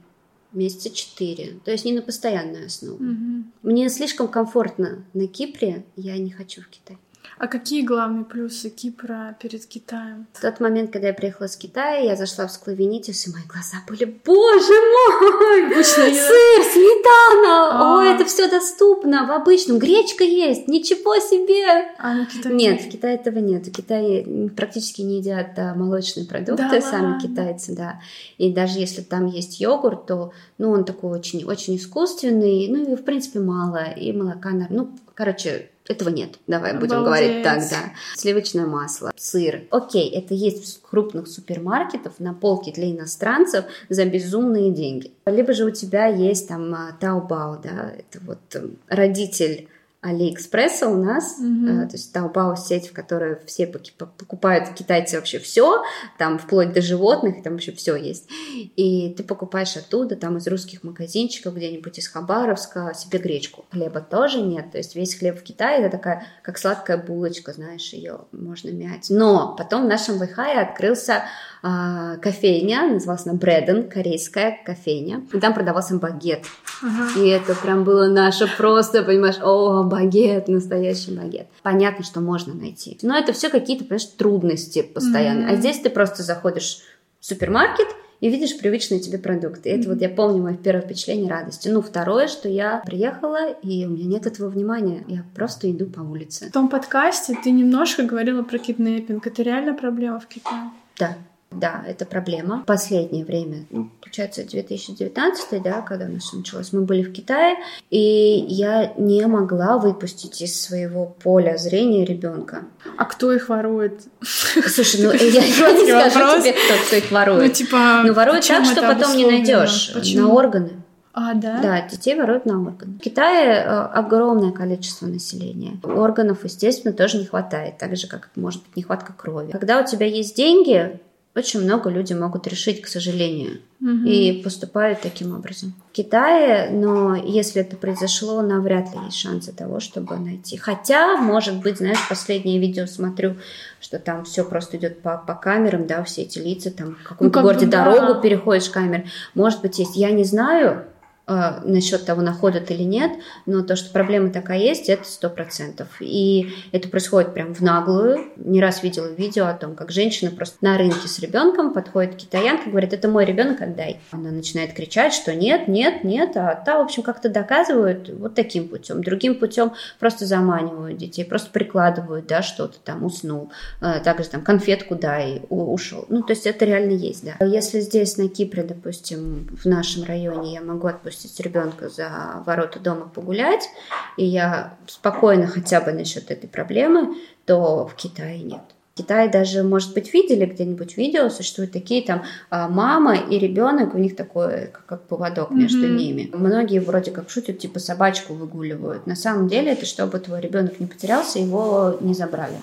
[0.53, 1.59] месяца четыре.
[1.65, 3.03] То есть не на постоянную основу.
[3.03, 3.51] Мгм.
[3.63, 6.97] Мне слишком комфортно на Кипре, я не хочу в Китай.
[7.37, 10.27] А какие главные плюсы Кипра перед Китаем?
[10.33, 13.77] В тот момент, когда я приехала с Китая, я зашла в Склавенитис, и мои глаза
[13.87, 17.99] были, боже мой, сыр, сметана, а.
[17.99, 21.91] о, это все доступно в обычном, гречка есть, ничего себе.
[21.97, 22.55] А на Китае?
[22.55, 23.67] Нет, в Китае этого нет.
[23.67, 27.99] В Китае практически не едят да, молочные продукты, сами китайцы, да.
[28.37, 32.95] И даже если там есть йогурт, то, ну, он такой очень, очень искусственный, ну, и
[32.95, 36.39] в принципе мало, и молока, ну, короче, этого нет.
[36.47, 37.43] Давай будем Обалдеть.
[37.43, 37.93] говорить так, да.
[38.15, 39.63] Сливочное масло, сыр.
[39.69, 45.11] Окей, это есть в крупных супермаркетах на полке для иностранцев за безумные деньги.
[45.25, 49.69] Либо же у тебя есть там Таобао, да, это вот эм, родитель
[50.05, 51.87] Алиэкспресса у нас, mm-hmm.
[51.87, 55.83] то есть Taobao сеть, в которой все покупают китайцы вообще все,
[56.19, 58.29] там вплоть до животных, там вообще все есть.
[58.75, 63.65] И ты покупаешь оттуда, там из русских магазинчиков, где-нибудь из Хабаровска, себе гречку.
[63.71, 67.91] Хлеба тоже нет, то есть весь хлеб в Китае это такая, как сладкая булочка, знаешь,
[67.91, 69.07] ее можно мять.
[69.09, 71.23] Но потом в нашем Вайхае открылся
[71.61, 76.45] а, кофейня, называлась она Бреден, корейская кофейня, и там продавался багет.
[76.81, 77.19] Ага.
[77.19, 81.47] И это прям было наше просто, понимаешь, о, багет, настоящий багет.
[81.63, 82.97] Понятно, что можно найти.
[83.01, 85.45] Но это все какие-то, понимаешь, трудности постоянно.
[85.45, 85.53] Mm-hmm.
[85.53, 86.79] А здесь ты просто заходишь
[87.19, 87.87] в супермаркет,
[88.21, 89.69] и видишь привычные тебе продукты.
[89.69, 89.93] И это mm-hmm.
[89.93, 91.67] вот я помню мое первое впечатление радости.
[91.67, 95.03] Ну, второе, что я приехала, и у меня нет этого внимания.
[95.07, 96.49] Я просто иду по улице.
[96.49, 99.27] В том подкасте ты немножко говорила про киднеппинг.
[99.27, 100.71] Это реально проблема в Китае?
[100.97, 101.17] Да.
[101.55, 102.63] Да, это проблема.
[102.65, 107.55] Последнее время, ну, получается, 2019, да, когда у нас началось, мы были в Китае,
[107.89, 112.63] и я не могла выпустить из своего поля зрения ребенка.
[112.97, 114.01] А кто их ворует?
[114.21, 117.41] Слушай, ну я, не скажу тебе, кто, кто их ворует.
[117.41, 119.93] Ну, типа, ну воруют так, что потом не найдешь.
[120.15, 120.71] На органы.
[121.17, 121.61] А, да?
[121.61, 122.97] Да, детей воруют на органы.
[122.97, 125.79] В Китае э, огромное количество населения.
[125.81, 129.51] Органов, естественно, тоже не хватает, так же, как может быть нехватка крови.
[129.53, 130.99] Когда у тебя есть деньги,
[131.35, 134.05] очень много люди могут решить, к сожалению, угу.
[134.05, 135.73] и поступают таким образом.
[135.89, 140.55] В Китае, но если это произошло, навряд ли есть шансы того, чтобы найти.
[140.55, 143.35] Хотя, может быть, знаешь, последнее видео смотрю,
[143.81, 147.39] что там все просто идет по, по камерам, да, все эти лица, там в каком-то
[147.39, 148.19] ну, городе бы, дорогу да.
[148.21, 149.03] переходишь камер.
[149.33, 149.97] Может быть, есть.
[149.97, 150.85] Я не знаю,
[151.27, 153.11] э, насчет того, находят или нет,
[153.45, 155.87] но то, что проблема такая есть, это сто процентов.
[155.99, 158.31] И это происходит прям в наглую.
[158.37, 162.69] Не раз видела видео о том, как женщина просто на рынке с ребенком подходит китаянка,
[162.69, 163.99] говорит, это мой ребенок, отдай.
[164.11, 168.67] Она начинает кричать, что нет, нет, нет, а та, в общем, как-то доказывают вот таким
[168.67, 169.03] путем.
[169.03, 174.95] Другим путем просто заманивают детей, просто прикладывают, да, что-то там, уснул, э, также там конфетку
[174.95, 176.05] дай, ушел.
[176.09, 177.45] Ну, то есть это реально есть, да.
[177.45, 182.79] Если здесь на Кипре, допустим, в нашем районе я могу отпустить выпустить ребенка за ворота
[182.79, 183.69] дома погулять,
[184.17, 188.61] и я спокойна хотя бы насчет этой проблемы, то в Китае нет.
[188.93, 193.93] В Китае даже, может быть, видели где-нибудь видео, существуют такие там а, мама и ребенок,
[193.93, 195.55] у них такой, как, как поводок mm-hmm.
[195.55, 196.29] между ними.
[196.33, 199.05] Многие вроде как шутят, типа собачку выгуливают.
[199.05, 202.55] На самом деле это чтобы твой ребенок не потерялся, его не забрали.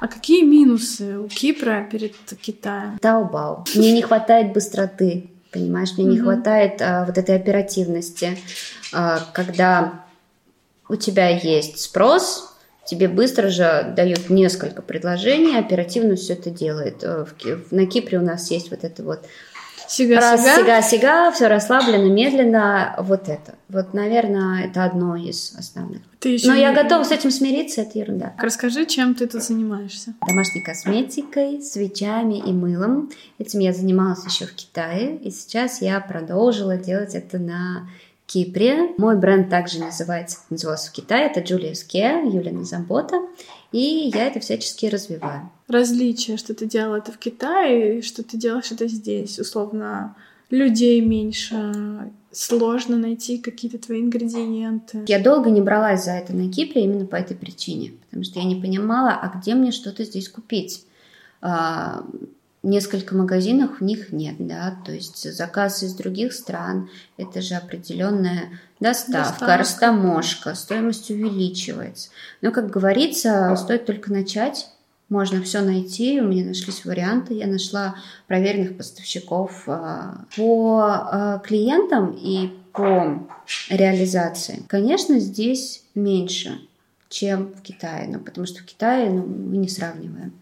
[0.00, 2.98] А какие минусы у Кипра перед Китаем?
[2.98, 3.64] Таобао.
[3.74, 6.10] Мне не хватает быстроты понимаешь, мне mm-hmm.
[6.10, 8.36] не хватает а, вот этой оперативности,
[8.92, 10.04] а, когда
[10.88, 12.52] у тебя есть спрос,
[12.84, 17.02] тебе быстро же дают несколько предложений, оперативно все это делает.
[17.02, 17.32] В,
[17.70, 19.24] на Кипре у нас есть вот это вот
[19.88, 20.56] Сига-сига.
[20.56, 22.94] Сига-сига, все расслабленно, медленно.
[22.98, 23.54] Вот это.
[23.68, 26.02] Вот, наверное, это одно из основных.
[26.20, 26.62] Ты еще Но не...
[26.62, 28.34] я готова с этим смириться, это ерунда.
[28.38, 30.14] Расскажи, чем ты тут занимаешься?
[30.26, 33.10] Домашней косметикой, свечами и мылом.
[33.38, 37.88] Этим я занималась еще в Китае, и сейчас я продолжила делать это на
[38.26, 38.94] Кипре.
[38.96, 43.16] Мой бренд также называется, назывался в Китае, это Julius Care, Юлина Забота,
[43.70, 45.50] и я это всячески развиваю.
[45.68, 50.14] Различие, что ты делала это в Китае, что ты делаешь это здесь, условно,
[50.50, 55.04] людей меньше, сложно найти какие-то твои ингредиенты.
[55.06, 58.44] Я долго не бралась за это на Кипре именно по этой причине, потому что я
[58.44, 60.84] не понимала, а где мне что-то здесь купить
[61.40, 62.04] а,
[62.62, 68.50] несколько магазинов, в них нет, да, то есть заказ из других стран, это же определенная
[68.80, 69.56] доставка, доставка.
[69.56, 72.10] растаможка, стоимость увеличивается.
[72.40, 74.68] Но, как говорится, стоит только начать,
[75.08, 82.16] можно все найти, у меня нашлись варианты, я нашла проверенных поставщиков а, по а, клиентам
[82.18, 83.26] и по
[83.68, 84.62] реализации.
[84.68, 86.60] Конечно, здесь меньше,
[87.08, 90.32] чем в Китае, ну, потому что в Китае ну, мы не сравниваем.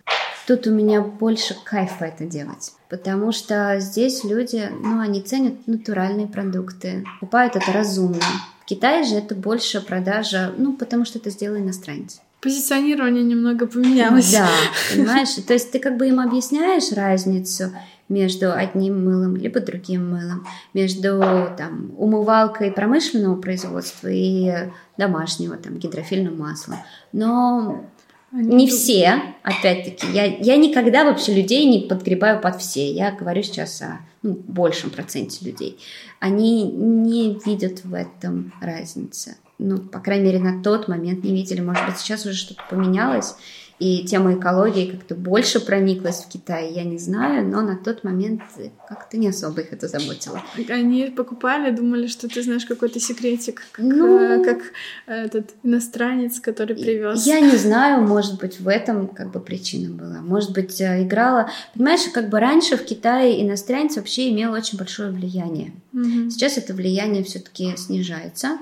[0.46, 2.72] Тут у меня больше кайфа это делать.
[2.88, 8.18] Потому что здесь люди, ну, они ценят натуральные продукты, покупают это разумно.
[8.60, 12.20] В Китае же это больше продажа, ну, потому что это сделал иностранец.
[12.42, 14.32] Позиционирование немного поменялось.
[14.32, 14.48] Да,
[14.92, 15.34] понимаешь?
[15.46, 17.70] То есть ты как бы им объясняешь разницу
[18.08, 21.20] между одним мылом либо другим мылом, между
[21.56, 26.78] там, умывалкой промышленного производства и домашнего там, гидрофильным маслом.
[27.12, 27.84] Но
[28.32, 32.90] они не все, опять-таки, я, я никогда вообще людей не подгребаю под все.
[32.90, 35.78] Я говорю сейчас о ну, большем проценте людей.
[36.18, 41.60] Они не видят в этом разницы ну, по крайней мере, на тот момент не видели.
[41.60, 43.34] Может быть, сейчас уже что-то поменялось,
[43.82, 48.40] и тема экологии как-то больше прониклась в Китае, я не знаю, но на тот момент
[48.88, 50.40] как-то не особо их это заботило.
[50.68, 54.58] Они покупали, думали, что ты знаешь какой-то секретик, как, ну, э, как
[55.06, 57.26] этот иностранец, который привез.
[57.26, 60.20] Я не знаю, может быть, в этом как бы причина была.
[60.20, 61.50] Может быть, э, играла...
[61.74, 65.72] Понимаешь, как бы раньше в Китае иностранец вообще имел очень большое влияние.
[65.92, 66.30] Угу.
[66.30, 68.58] Сейчас это влияние все-таки снижается.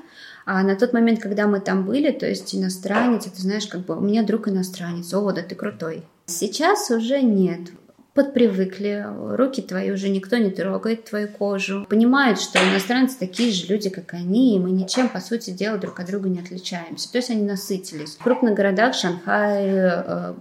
[0.53, 3.97] А на тот момент, когда мы там были, то есть иностранец, ты знаешь, как бы
[3.97, 6.03] у меня друг иностранец, о, да ты крутой.
[6.27, 7.71] Сейчас уже нет
[8.15, 13.89] подпривыкли, руки твои уже никто не трогает, твою кожу, понимают, что иностранцы такие же люди,
[13.89, 17.11] как они, и мы ничем, по сути дела, друг от друга не отличаемся.
[17.11, 18.17] То есть они насытились.
[18.17, 20.35] В крупных городах Шанхай, э,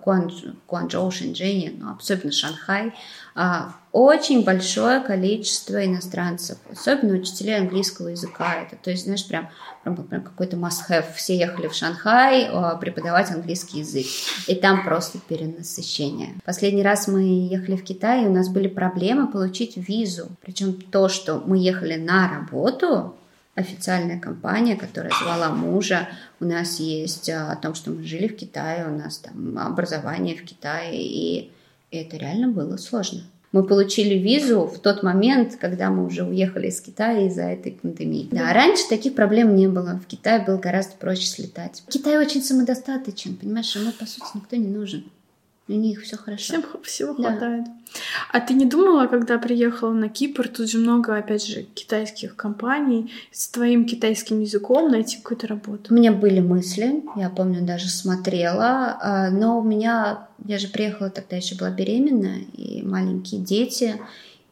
[0.67, 2.93] Гуанчжоу, Шэньчжэнь, ну, особенно Шанхай,
[3.91, 8.61] очень большое количество иностранцев, особенно учителей английского языка.
[8.61, 9.49] Это, то есть, знаешь, прям,
[9.83, 11.13] прям, прям какой-то must-have.
[11.15, 14.05] Все ехали в Шанхай а, преподавать английский язык.
[14.47, 16.35] И там просто перенасыщение.
[16.45, 20.27] Последний раз мы ехали в Китай, и у нас были проблемы получить визу.
[20.41, 23.15] Причем то, что мы ехали на работу,
[23.55, 26.09] официальная компания, которая звала мужа.
[26.39, 30.35] У нас есть а, о том, что мы жили в Китае, у нас там образование
[30.35, 31.51] в Китае, и
[31.91, 33.23] и это реально было сложно.
[33.51, 38.29] Мы получили визу в тот момент, когда мы уже уехали из Китая из-за этой пандемии.
[38.31, 39.99] Да, раньше таких проблем не было.
[40.03, 41.83] В Китае было гораздо проще слетать.
[41.89, 45.05] Китай очень самодостаточен, понимаешь, ему, по сути, никто не нужен.
[45.69, 46.43] У них все хорошо.
[46.43, 47.29] Всем всего да.
[47.29, 47.67] хватает.
[48.31, 53.11] А ты не думала, когда приехала на Кипр, тут же много, опять же, китайских компаний,
[53.31, 55.93] с твоим китайским языком найти какую-то работу?
[55.93, 61.11] У меня были мысли, я помню, даже смотрела, а, но у меня, я же приехала
[61.11, 64.01] тогда еще была беременная, и маленькие дети,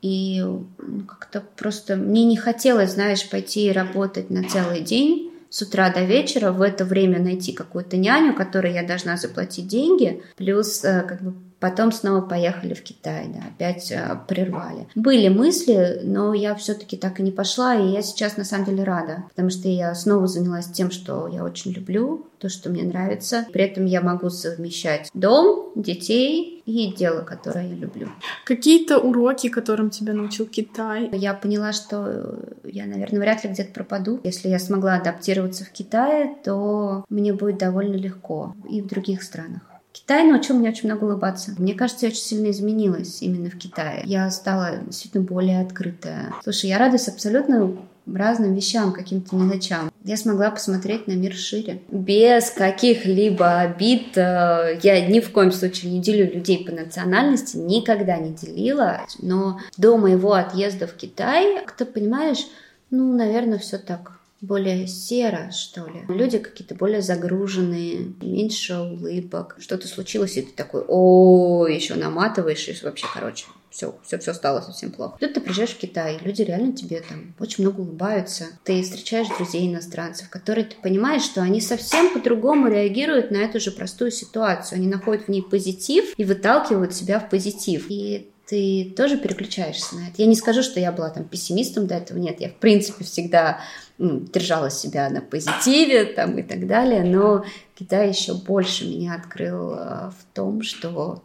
[0.04, 5.90] и ну, как-то просто мне не хотелось, знаешь, пойти работать на целый день, с утра
[5.90, 11.04] до вечера, в это время найти какую-то няню, которой я должна заплатить деньги, плюс э,
[11.04, 14.88] как бы Потом снова поехали в Китай, да, опять э, прервали.
[14.94, 18.84] Были мысли, но я все-таки так и не пошла, и я сейчас на самом деле
[18.84, 23.48] рада, потому что я снова занялась тем, что я очень люблю, то, что мне нравится.
[23.52, 28.10] При этом я могу совмещать дом, детей и дело, которое я люблю.
[28.44, 31.10] Какие-то уроки, которым тебя научил Китай?
[31.14, 34.20] Я поняла, что я, наверное, вряд ли где-то пропаду.
[34.24, 39.62] Если я смогла адаптироваться в Китае, то мне будет довольно легко и в других странах.
[39.94, 41.56] Китай научил меня очень много улыбаться.
[41.58, 44.02] Мне кажется, я очень сильно изменилась именно в Китае.
[44.04, 46.34] Я стала действительно более открытая.
[46.44, 49.90] Слушай, я радуюсь абсолютно разным вещам, каким-то мелочам.
[50.08, 51.82] Я смогла посмотреть на мир шире.
[51.92, 54.18] Без каких-либо обид.
[54.18, 59.02] Э, я ни в коем случае не делю людей по национальности, никогда не делила.
[59.22, 62.48] Но до моего отъезда в Китай, ты понимаешь,
[62.90, 66.06] ну, наверное, все так более серо, что ли.
[66.08, 69.58] Люди какие-то более загруженные, меньше улыбок.
[69.60, 73.46] Что-то случилось, и ты такой, о, еще наматываешь, и вообще, короче,
[73.78, 75.18] все, все, все стало совсем плохо.
[75.20, 78.46] Тут ты приезжаешь в Китай, люди реально тебе там очень много улыбаются.
[78.64, 83.70] Ты встречаешь друзей иностранцев, которые ты понимаешь, что они совсем по-другому реагируют на эту же
[83.70, 84.78] простую ситуацию.
[84.78, 87.86] Они находят в ней позитив и выталкивают себя в позитив.
[87.90, 90.24] И ты тоже переключаешься на это.
[90.24, 93.60] Я не скажу, что я была там пессимистом до этого, нет, я в принципе всегда
[94.00, 99.74] ну, держала себя на позитиве там и так далее, но Китай еще больше меня открыл
[99.74, 101.22] э, в том, что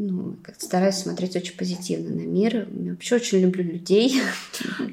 [0.00, 2.68] ну, стараюсь смотреть очень позитивно на мир.
[2.72, 4.22] Я вообще очень люблю людей.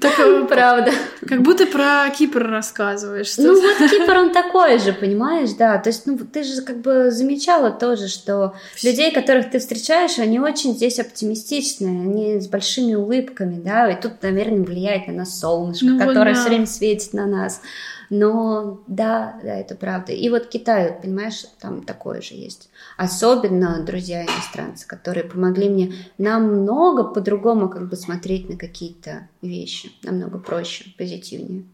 [0.01, 0.91] Так, э, правда.
[1.27, 3.37] Как будто про Кипр рассказываешь.
[3.37, 5.77] Ну, вот Кипр, он такой же, понимаешь, да.
[5.77, 10.39] То есть, ну, ты же как бы замечала тоже, что людей, которых ты встречаешь, они
[10.39, 15.85] очень здесь оптимистичные, они с большими улыбками, да, и тут, наверное, влияет на нас солнышко,
[15.85, 16.39] ну, которое да.
[16.39, 17.61] все время светит на нас.
[18.09, 20.13] Но да, да, это правда.
[20.13, 22.69] И вот Китай, понимаешь, там такое же есть.
[22.97, 30.37] Особенно друзья иностранцы, которые помогли мне намного по-другому как бы смотреть на какие-то вещи, намного
[30.37, 31.65] проще, позитивнее.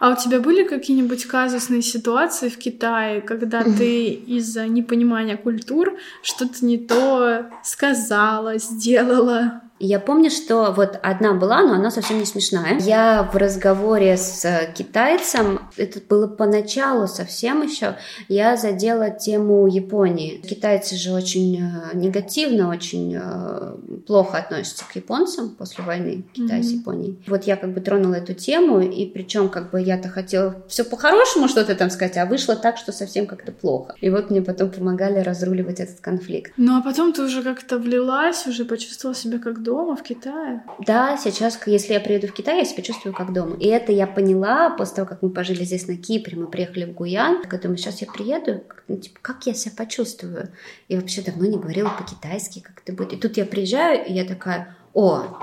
[0.00, 6.64] А у тебя были какие-нибудь казусные ситуации в Китае, когда ты из-за непонимания культур что-то
[6.64, 9.62] не то сказала, сделала?
[9.78, 12.78] Я помню, что вот одна была, но она совсем не смешная.
[12.80, 17.96] Я в разговоре с китайцем, это было поначалу совсем еще,
[18.28, 20.38] я задела тему Японии.
[20.38, 26.62] Китайцы же очень э, негативно, очень э, плохо относятся к японцам после войны Китая mm-hmm.
[26.62, 27.18] с Японией.
[27.26, 31.48] Вот я как бы тронула эту тему, и причем как бы я-то хотела все по-хорошему
[31.48, 33.94] что-то там сказать, а вышло так, что совсем как-то плохо.
[34.00, 36.52] И вот мне потом помогали разруливать этот конфликт.
[36.56, 40.62] Ну а потом ты уже как-то влилась, уже почувствовала себя как дома в Китае?
[40.78, 43.56] Да, сейчас, если я приеду в Китай, я себя чувствую как дома.
[43.58, 46.94] И это я поняла после того, как мы пожили здесь на Кипре, мы приехали в
[46.94, 47.42] Гуян.
[47.50, 50.50] Я думаю, сейчас я приеду, ну, типа, как я себя почувствую?
[50.86, 53.12] И вообще давно не говорила по-китайски, как это будет.
[53.12, 55.40] И тут я приезжаю, и я такая, о,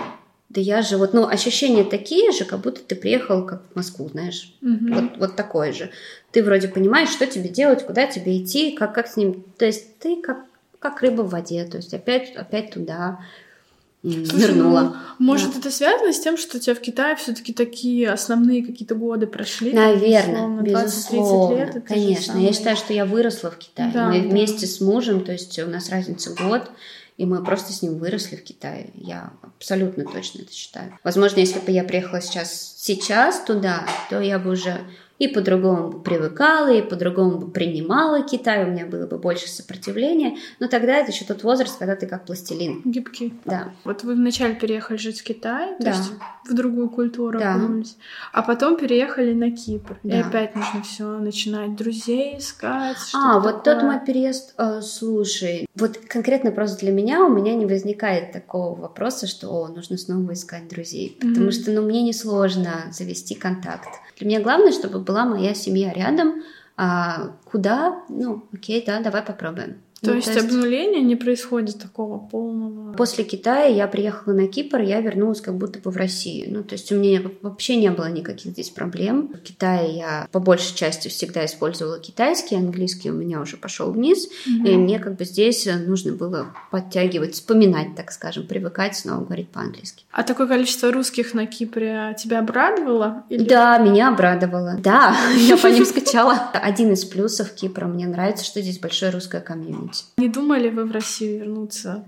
[0.47, 4.07] да я же вот, ну, ощущения такие же, как будто ты приехал как в Москву,
[4.07, 5.91] знаешь, mm вот, вот такое же.
[6.31, 9.97] Ты вроде понимаешь, что тебе делать, куда тебе идти, как, как с ним, то есть
[9.99, 10.45] ты как,
[10.79, 13.19] как рыба в воде, то есть опять, опять туда.
[14.03, 14.97] Слушай, нырнула.
[15.17, 15.59] Ну, может, да.
[15.59, 19.71] это связано с тем, что у тебя в Китае все-таки такие основные какие-то годы прошли?
[19.71, 21.57] Наверное, безусловно.
[21.57, 21.83] лет.
[21.87, 22.33] Конечно.
[22.33, 22.47] Самое...
[22.47, 23.91] Я считаю, что я выросла в Китае.
[23.93, 24.27] Да, Мы да.
[24.27, 26.69] вместе с мужем, то есть у нас разница год,
[27.15, 28.89] и мы просто с ним выросли в Китае.
[28.95, 30.99] Я абсолютно точно это считаю.
[31.05, 34.81] Возможно, если бы я приехала сейчас, сейчас туда, то я бы уже
[35.19, 40.37] и по-другому бы привыкала, и по-другому бы принимала Китай, у меня было бы больше сопротивления.
[40.59, 42.81] Но тогда это еще тот возраст, когда ты как пластилин.
[42.83, 43.33] Гибкий.
[43.45, 43.71] Да.
[43.85, 45.89] Вот вы вначале переехали жить в Китай, то да.
[45.91, 46.11] есть
[46.45, 47.55] в другую культуру да.
[47.55, 47.95] окунулись,
[48.33, 49.97] а потом переехали на Кипр.
[50.03, 50.17] Да.
[50.17, 52.97] И опять нужно все начинать друзей искать.
[53.13, 57.65] А, вот тот мой переезд, э, слушай, вот конкретно просто для меня у меня не
[57.65, 61.51] возникает такого вопроса, что о, нужно снова искать друзей, потому mm-hmm.
[61.51, 62.01] что ну мне
[62.91, 63.89] завести контакт.
[64.17, 66.43] Для меня главное, чтобы была моя семья рядом.
[66.75, 68.03] А куда?
[68.09, 69.81] Ну, окей, да, давай попробуем.
[70.03, 72.91] То, ну, есть, то есть обнуление не происходит такого полного?
[72.93, 76.47] После Китая я приехала на Кипр, я вернулась как будто бы в Россию.
[76.49, 79.31] Ну, то есть у меня вообще не было никаких здесь проблем.
[79.33, 84.27] В Китае я по большей части всегда использовала китайский, английский у меня уже пошел вниз,
[84.27, 84.67] mm-hmm.
[84.67, 90.03] и мне как бы здесь нужно было подтягивать, вспоминать, так скажем, привыкать снова говорить по-английски.
[90.11, 93.23] А такое количество русских на Кипре тебя обрадовало?
[93.29, 93.45] Или...
[93.45, 94.75] Да, меня обрадовало.
[94.79, 96.33] Да, я по ним скачала.
[96.53, 100.05] Один из плюсов Кипра мне нравится, что здесь большое русское комьюнити вернуть.
[100.17, 102.05] Не думали вы в Россию вернуться?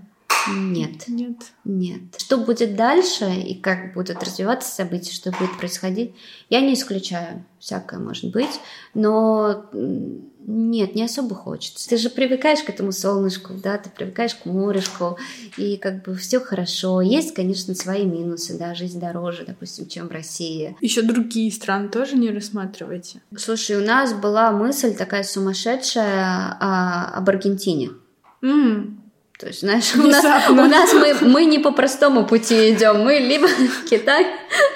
[0.54, 1.08] Нет.
[1.08, 1.36] Нет.
[1.64, 2.00] Нет.
[2.18, 6.14] Что будет дальше и как будут развиваться события, что будет происходить,
[6.50, 7.44] я не исключаю.
[7.58, 8.60] Всякое может быть.
[8.94, 9.66] Но
[10.48, 11.88] нет, не особо хочется.
[11.88, 15.18] Ты же привыкаешь к этому солнышку, да, ты привыкаешь к морешку,
[15.56, 17.00] и как бы все хорошо.
[17.00, 20.76] Есть, конечно, свои минусы, да, жизнь дороже, допустим, чем в России.
[20.80, 23.22] Еще другие страны тоже не рассматриваете?
[23.36, 27.90] Слушай, у нас была мысль такая сумасшедшая а, об Аргентине.
[28.42, 28.95] Mm.
[29.38, 33.18] То есть, знаешь, у нас, у нас мы, мы не по простому пути идем, мы
[33.18, 33.46] либо
[33.90, 34.26] Китай,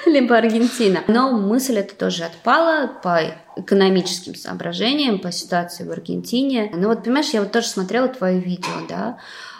[0.05, 1.03] либо Аргентина.
[1.07, 3.21] Но мысль эта тоже отпала по
[3.55, 6.71] экономическим соображениям, по ситуации в Аргентине.
[6.75, 9.17] Ну вот, понимаешь, я вот тоже смотрела твое видео, да,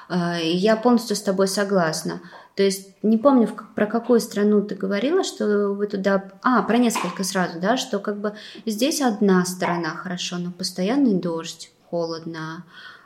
[0.08, 2.22] э, и я полностью с тобой согласна.
[2.56, 6.32] То есть не помню, про какую страну ты говорила, что вы туда...
[6.44, 8.36] А, про несколько сразу, да, что как бы
[8.68, 12.66] здесь одна сторона хорошо, но постоянный дождь, холодно,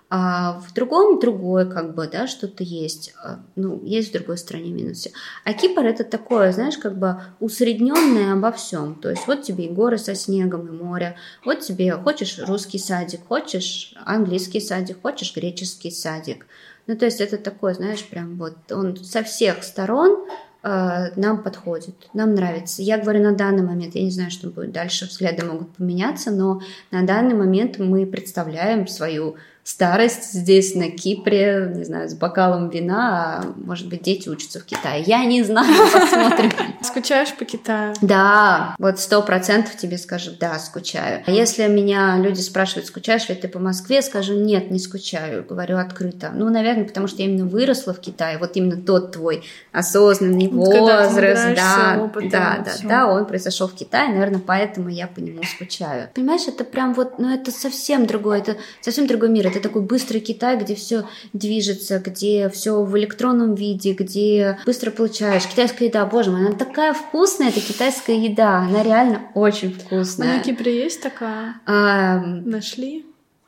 [0.10, 3.14] а в другом другое, как бы, да, что-то есть.
[3.24, 5.12] А, ну, есть в другой стране минусы.
[5.44, 8.96] А Кипр это такое, знаешь, как бы усредненное обо всем.
[8.96, 11.18] То есть вот тебе и горы со снегом, и море.
[11.44, 16.46] Вот тебе хочешь русский садик, хочешь английский садик, хочешь греческий садик.
[16.88, 20.28] Ну, то есть это такое, знаешь, прям вот он со всех сторон
[20.66, 22.82] нам подходит, нам нравится.
[22.82, 26.62] Я говорю на данный момент, я не знаю, что будет дальше, взгляды могут поменяться, но
[26.92, 29.36] на данный момент мы представляем свою
[29.66, 34.66] старость здесь, на Кипре, не знаю, с бокалом вина, а может быть, дети учатся в
[34.66, 35.04] Китае.
[35.06, 36.52] Я не знаю, посмотрим.
[36.96, 37.94] Скучаешь по Китаю?
[38.02, 41.24] Да, вот сто процентов тебе скажу, да, скучаю.
[41.26, 45.78] А если меня люди спрашивают, скучаешь ли ты по Москве, скажу, нет, не скучаю, говорю
[45.78, 46.32] открыто.
[46.34, 49.44] Ну, наверное, потому что я именно выросла в Китае, вот именно тот твой
[49.74, 52.88] осознанный вот возраст, да, опытом, да, да, всё.
[52.88, 56.08] да, он произошел в Китае, наверное, поэтому я по нему скучаю.
[56.14, 60.20] Понимаешь, это прям вот, ну, это совсем другое, это совсем другой мир, это такой быстрый
[60.20, 65.46] Китай, где все движется, где все в электронном виде, где быстро получаешь.
[65.46, 70.34] Китайская еда, боже мой, она такая вкусная, это китайская еда, она реально очень вкусная.
[70.34, 71.56] А на Кипре есть такая?
[71.66, 73.06] А, Нашли?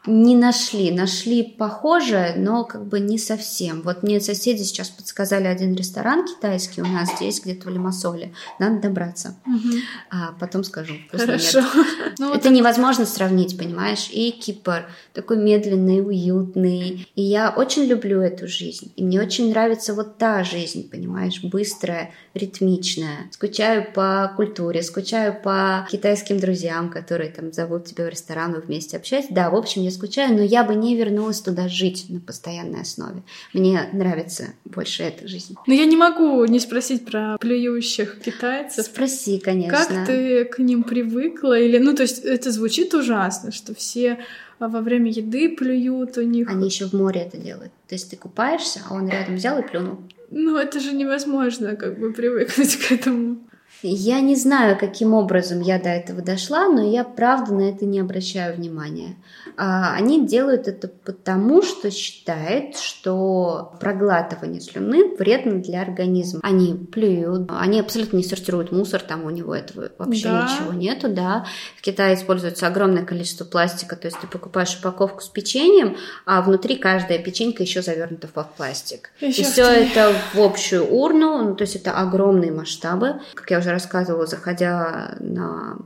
[0.07, 0.91] Не нашли.
[0.91, 3.81] Нашли похожее, но как бы не совсем.
[3.81, 8.33] Вот мне соседи сейчас подсказали один ресторан китайский у нас здесь, где-то в Лимассоле.
[8.59, 9.35] Надо добраться.
[9.45, 9.81] Мгм.
[10.09, 10.93] А потом скажу.
[11.11, 11.61] Хорошо.
[12.19, 14.09] Ну, вот Это невозможно сравнить, понимаешь?
[14.11, 17.07] И Кипр такой медленный, уютный.
[17.15, 18.91] И я очень люблю эту жизнь.
[18.95, 21.43] И мне очень нравится вот та жизнь, понимаешь?
[21.43, 23.29] Быстрая, ритмичная.
[23.31, 28.97] Скучаю по культуре, скучаю по китайским друзьям, которые там зовут тебя в ресторан, вы вместе
[28.97, 29.29] общаетесь.
[29.29, 33.23] Да, в общем, я скучаю, но я бы не вернулась туда жить на постоянной основе.
[33.53, 35.55] Мне нравится больше эта жизнь.
[35.65, 38.85] Но я не могу не спросить про плюющих китайцев.
[38.85, 39.77] Спроси, конечно.
[39.77, 41.59] Как ты к ним привыкла?
[41.59, 44.19] Или, ну, то есть это звучит ужасно, что все
[44.59, 46.49] а, во время еды плюют у них.
[46.49, 47.71] Они еще в море это делают.
[47.87, 49.99] То есть ты купаешься, а он рядом взял и плюнул.
[50.29, 53.37] Ну, это же невозможно как бы привыкнуть к этому.
[53.83, 57.99] Я не знаю, каким образом я до этого дошла, но я правда на это не
[57.99, 59.15] обращаю внимания.
[59.55, 66.39] А, Они делают это потому, что считают, что проглатывание слюны вредно для организма.
[66.43, 70.43] Они плюют, они абсолютно не сортируют мусор, там у него этого вообще Да.
[70.43, 71.45] ничего нету, да.
[71.75, 76.75] В Китае используется огромное количество пластика, то есть ты покупаешь упаковку с печеньем, а внутри
[76.75, 79.11] каждая печенька еще завернута в пластик.
[79.21, 83.19] Ещё И все это в общую урну, ну, то есть это огромные масштабы.
[83.33, 85.77] Как я уже рассказывала, заходя на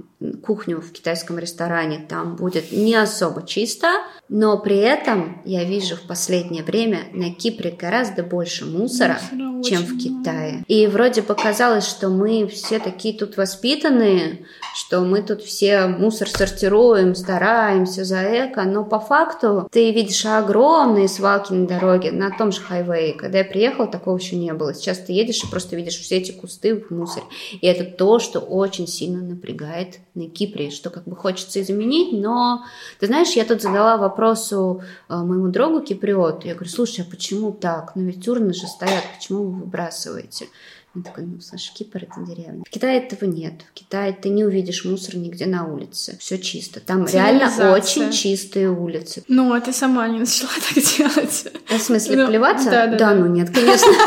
[0.44, 3.88] кухню в китайском ресторане, там будет не особо чисто,
[4.30, 9.84] но при этом я вижу в последнее время на Кипре гораздо больше мусора, Мусора чем
[9.84, 10.64] в Китае.
[10.68, 17.16] И вроде показалось, что мы все такие тут воспитанные, что мы тут все мусор сортируем,
[17.16, 22.62] стараемся за эко, но по факту ты видишь огромные свалки на дороге, на том же
[22.62, 23.14] хайвее.
[23.14, 24.74] Когда я приехала, такого еще не было.
[24.74, 27.26] Сейчас ты едешь и просто видишь все эти кусты в мусоре.
[27.60, 32.64] И это то, что очень сильно напрягает на Кипре, что как бы хочется изменить, но
[33.00, 37.52] ты знаешь, я тут задала вопросу э, моему другу киприоту, я говорю, слушай, а почему
[37.52, 37.94] так?
[37.96, 40.48] Ну ведь урны же стоят, почему вы выбрасываете?
[40.94, 42.64] Он такой, ну, слушай, Кипр это деревня.
[42.68, 43.54] В Китае этого нет.
[43.70, 46.18] В Китае ты не увидишь мусор нигде на улице.
[46.20, 46.82] Все чисто.
[46.82, 49.24] Там реально очень чистые улицы.
[49.30, 51.48] Ну, а ты сама не начала так делать.
[51.70, 52.70] В смысле, Ну, плеваться?
[52.70, 53.16] да, да, да.
[53.16, 53.88] ну нет, конечно.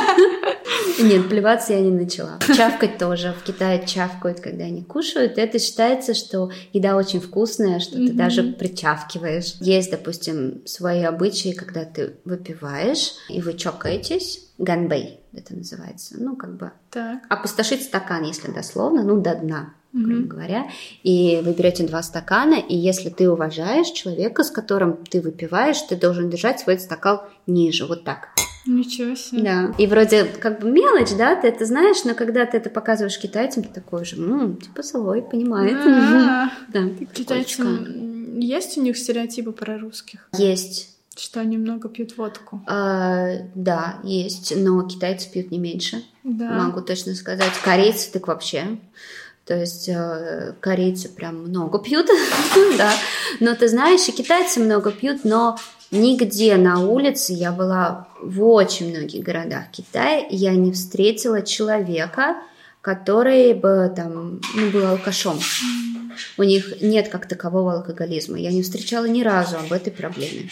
[1.00, 2.38] Нет, плеваться я не начала.
[2.56, 3.34] Чавкать тоже.
[3.38, 5.38] В Китае чавкают, когда они кушают.
[5.38, 9.54] Это считается, что еда очень вкусная, что ты даже причавкиваешь.
[9.60, 14.46] Есть, допустим, свои обычаи, когда ты выпиваешь, и вы чокаетесь.
[14.58, 16.16] Ганбэй это называется.
[16.18, 17.22] Ну, как бы Так.
[17.28, 20.28] опустошить стакан, если дословно, ну, до дна, грубо Мгм.
[20.28, 20.66] говоря.
[21.02, 25.96] И вы берете два стакана, и если ты уважаешь человека, с которым ты выпиваешь, ты
[25.96, 28.28] должен держать свой стакан ниже, вот так.
[28.66, 29.42] Ничего себе.
[29.42, 29.74] Да.
[29.76, 33.62] И вроде как бы мелочь, да, ты это знаешь, но когда ты это показываешь китайцам,
[33.62, 35.76] ты такой же, ну, типа свой, понимает.
[35.86, 37.62] А, Да, Китайцы, прикольчика.
[37.64, 40.28] м, есть у них стереотипы про русских?
[40.38, 40.93] Есть.
[41.16, 42.62] Что они много пьют водку?
[42.66, 46.02] А, да, есть, но китайцы пьют не меньше.
[46.24, 46.50] Да.
[46.50, 47.52] Могу точно сказать.
[47.62, 48.78] Корейцы так вообще.
[49.44, 52.06] То есть э, корейцы прям много пьют,
[52.78, 52.92] да.
[53.40, 55.58] Но ты знаешь, и китайцы много пьют, но
[55.90, 62.36] нигде на улице, я была в очень многих городах Китая, я не встретила человека,
[62.80, 65.38] который бы там, ну, был алкашом.
[66.38, 68.38] У них нет как такового алкоголизма.
[68.38, 70.50] Я не встречала ни разу об этой проблеме.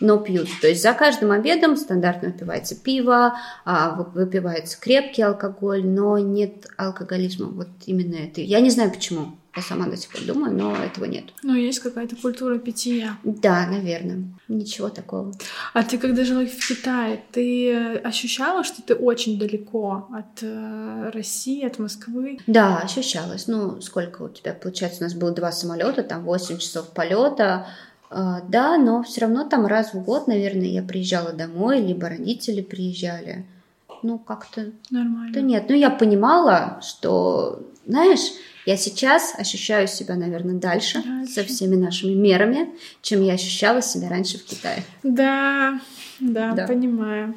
[0.00, 0.48] Но пьют.
[0.60, 3.34] То есть за каждым обедом стандартно выпивается пиво,
[3.64, 7.46] а, вы- выпивается крепкий алкоголь, но нет алкоголизма.
[7.46, 8.40] Вот именно это.
[8.40, 9.36] Я не знаю почему.
[9.56, 11.26] Я сама до сих пор думаю, но этого нет.
[11.44, 13.18] Ну, есть какая-то культура питья.
[13.22, 14.24] Да, наверное.
[14.48, 15.32] Ничего такого.
[15.74, 21.64] А ты, когда жила в Китае, ты ощущала, что ты очень далеко от э, России,
[21.64, 22.38] от Москвы?
[22.48, 23.46] Да, ощущалось.
[23.46, 24.54] Ну, сколько у тебя?
[24.54, 27.68] Получается, у нас было два самолета, там 8 часов полета.
[28.16, 32.60] А, Да, но все равно там раз в год, наверное, я приезжала домой, либо родители
[32.62, 33.44] приезжали.
[34.02, 34.70] Ну, как-то...
[34.90, 35.32] Нормально.
[35.34, 38.20] Да нет, ну я понимала, что, знаешь,
[38.66, 41.32] я сейчас ощущаю себя, наверное, дальше, Дальше.
[41.32, 42.68] со всеми нашими мерами,
[43.02, 44.84] чем я ощущала себя раньше в Китае.
[45.02, 45.80] Да,
[46.20, 46.66] да, Да.
[46.66, 47.34] понимаю.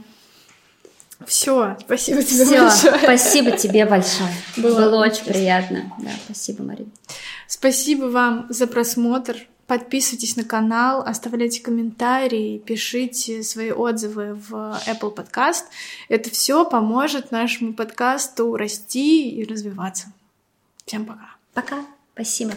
[1.25, 2.99] Все, спасибо тебе Все, большое.
[3.03, 4.29] спасибо тебе большое.
[4.57, 5.91] Было Было, очень приятно.
[5.99, 6.89] Да, спасибо, Марина.
[7.47, 9.47] Спасибо вам за просмотр.
[9.67, 14.53] Подписывайтесь на канал, оставляйте комментарии, пишите свои отзывы в
[14.87, 15.65] Apple Podcast.
[16.07, 20.13] Это все поможет нашему подкасту расти и развиваться.
[20.85, 21.35] Всем пока.
[21.53, 21.85] Пока.
[22.13, 22.53] Спасибо.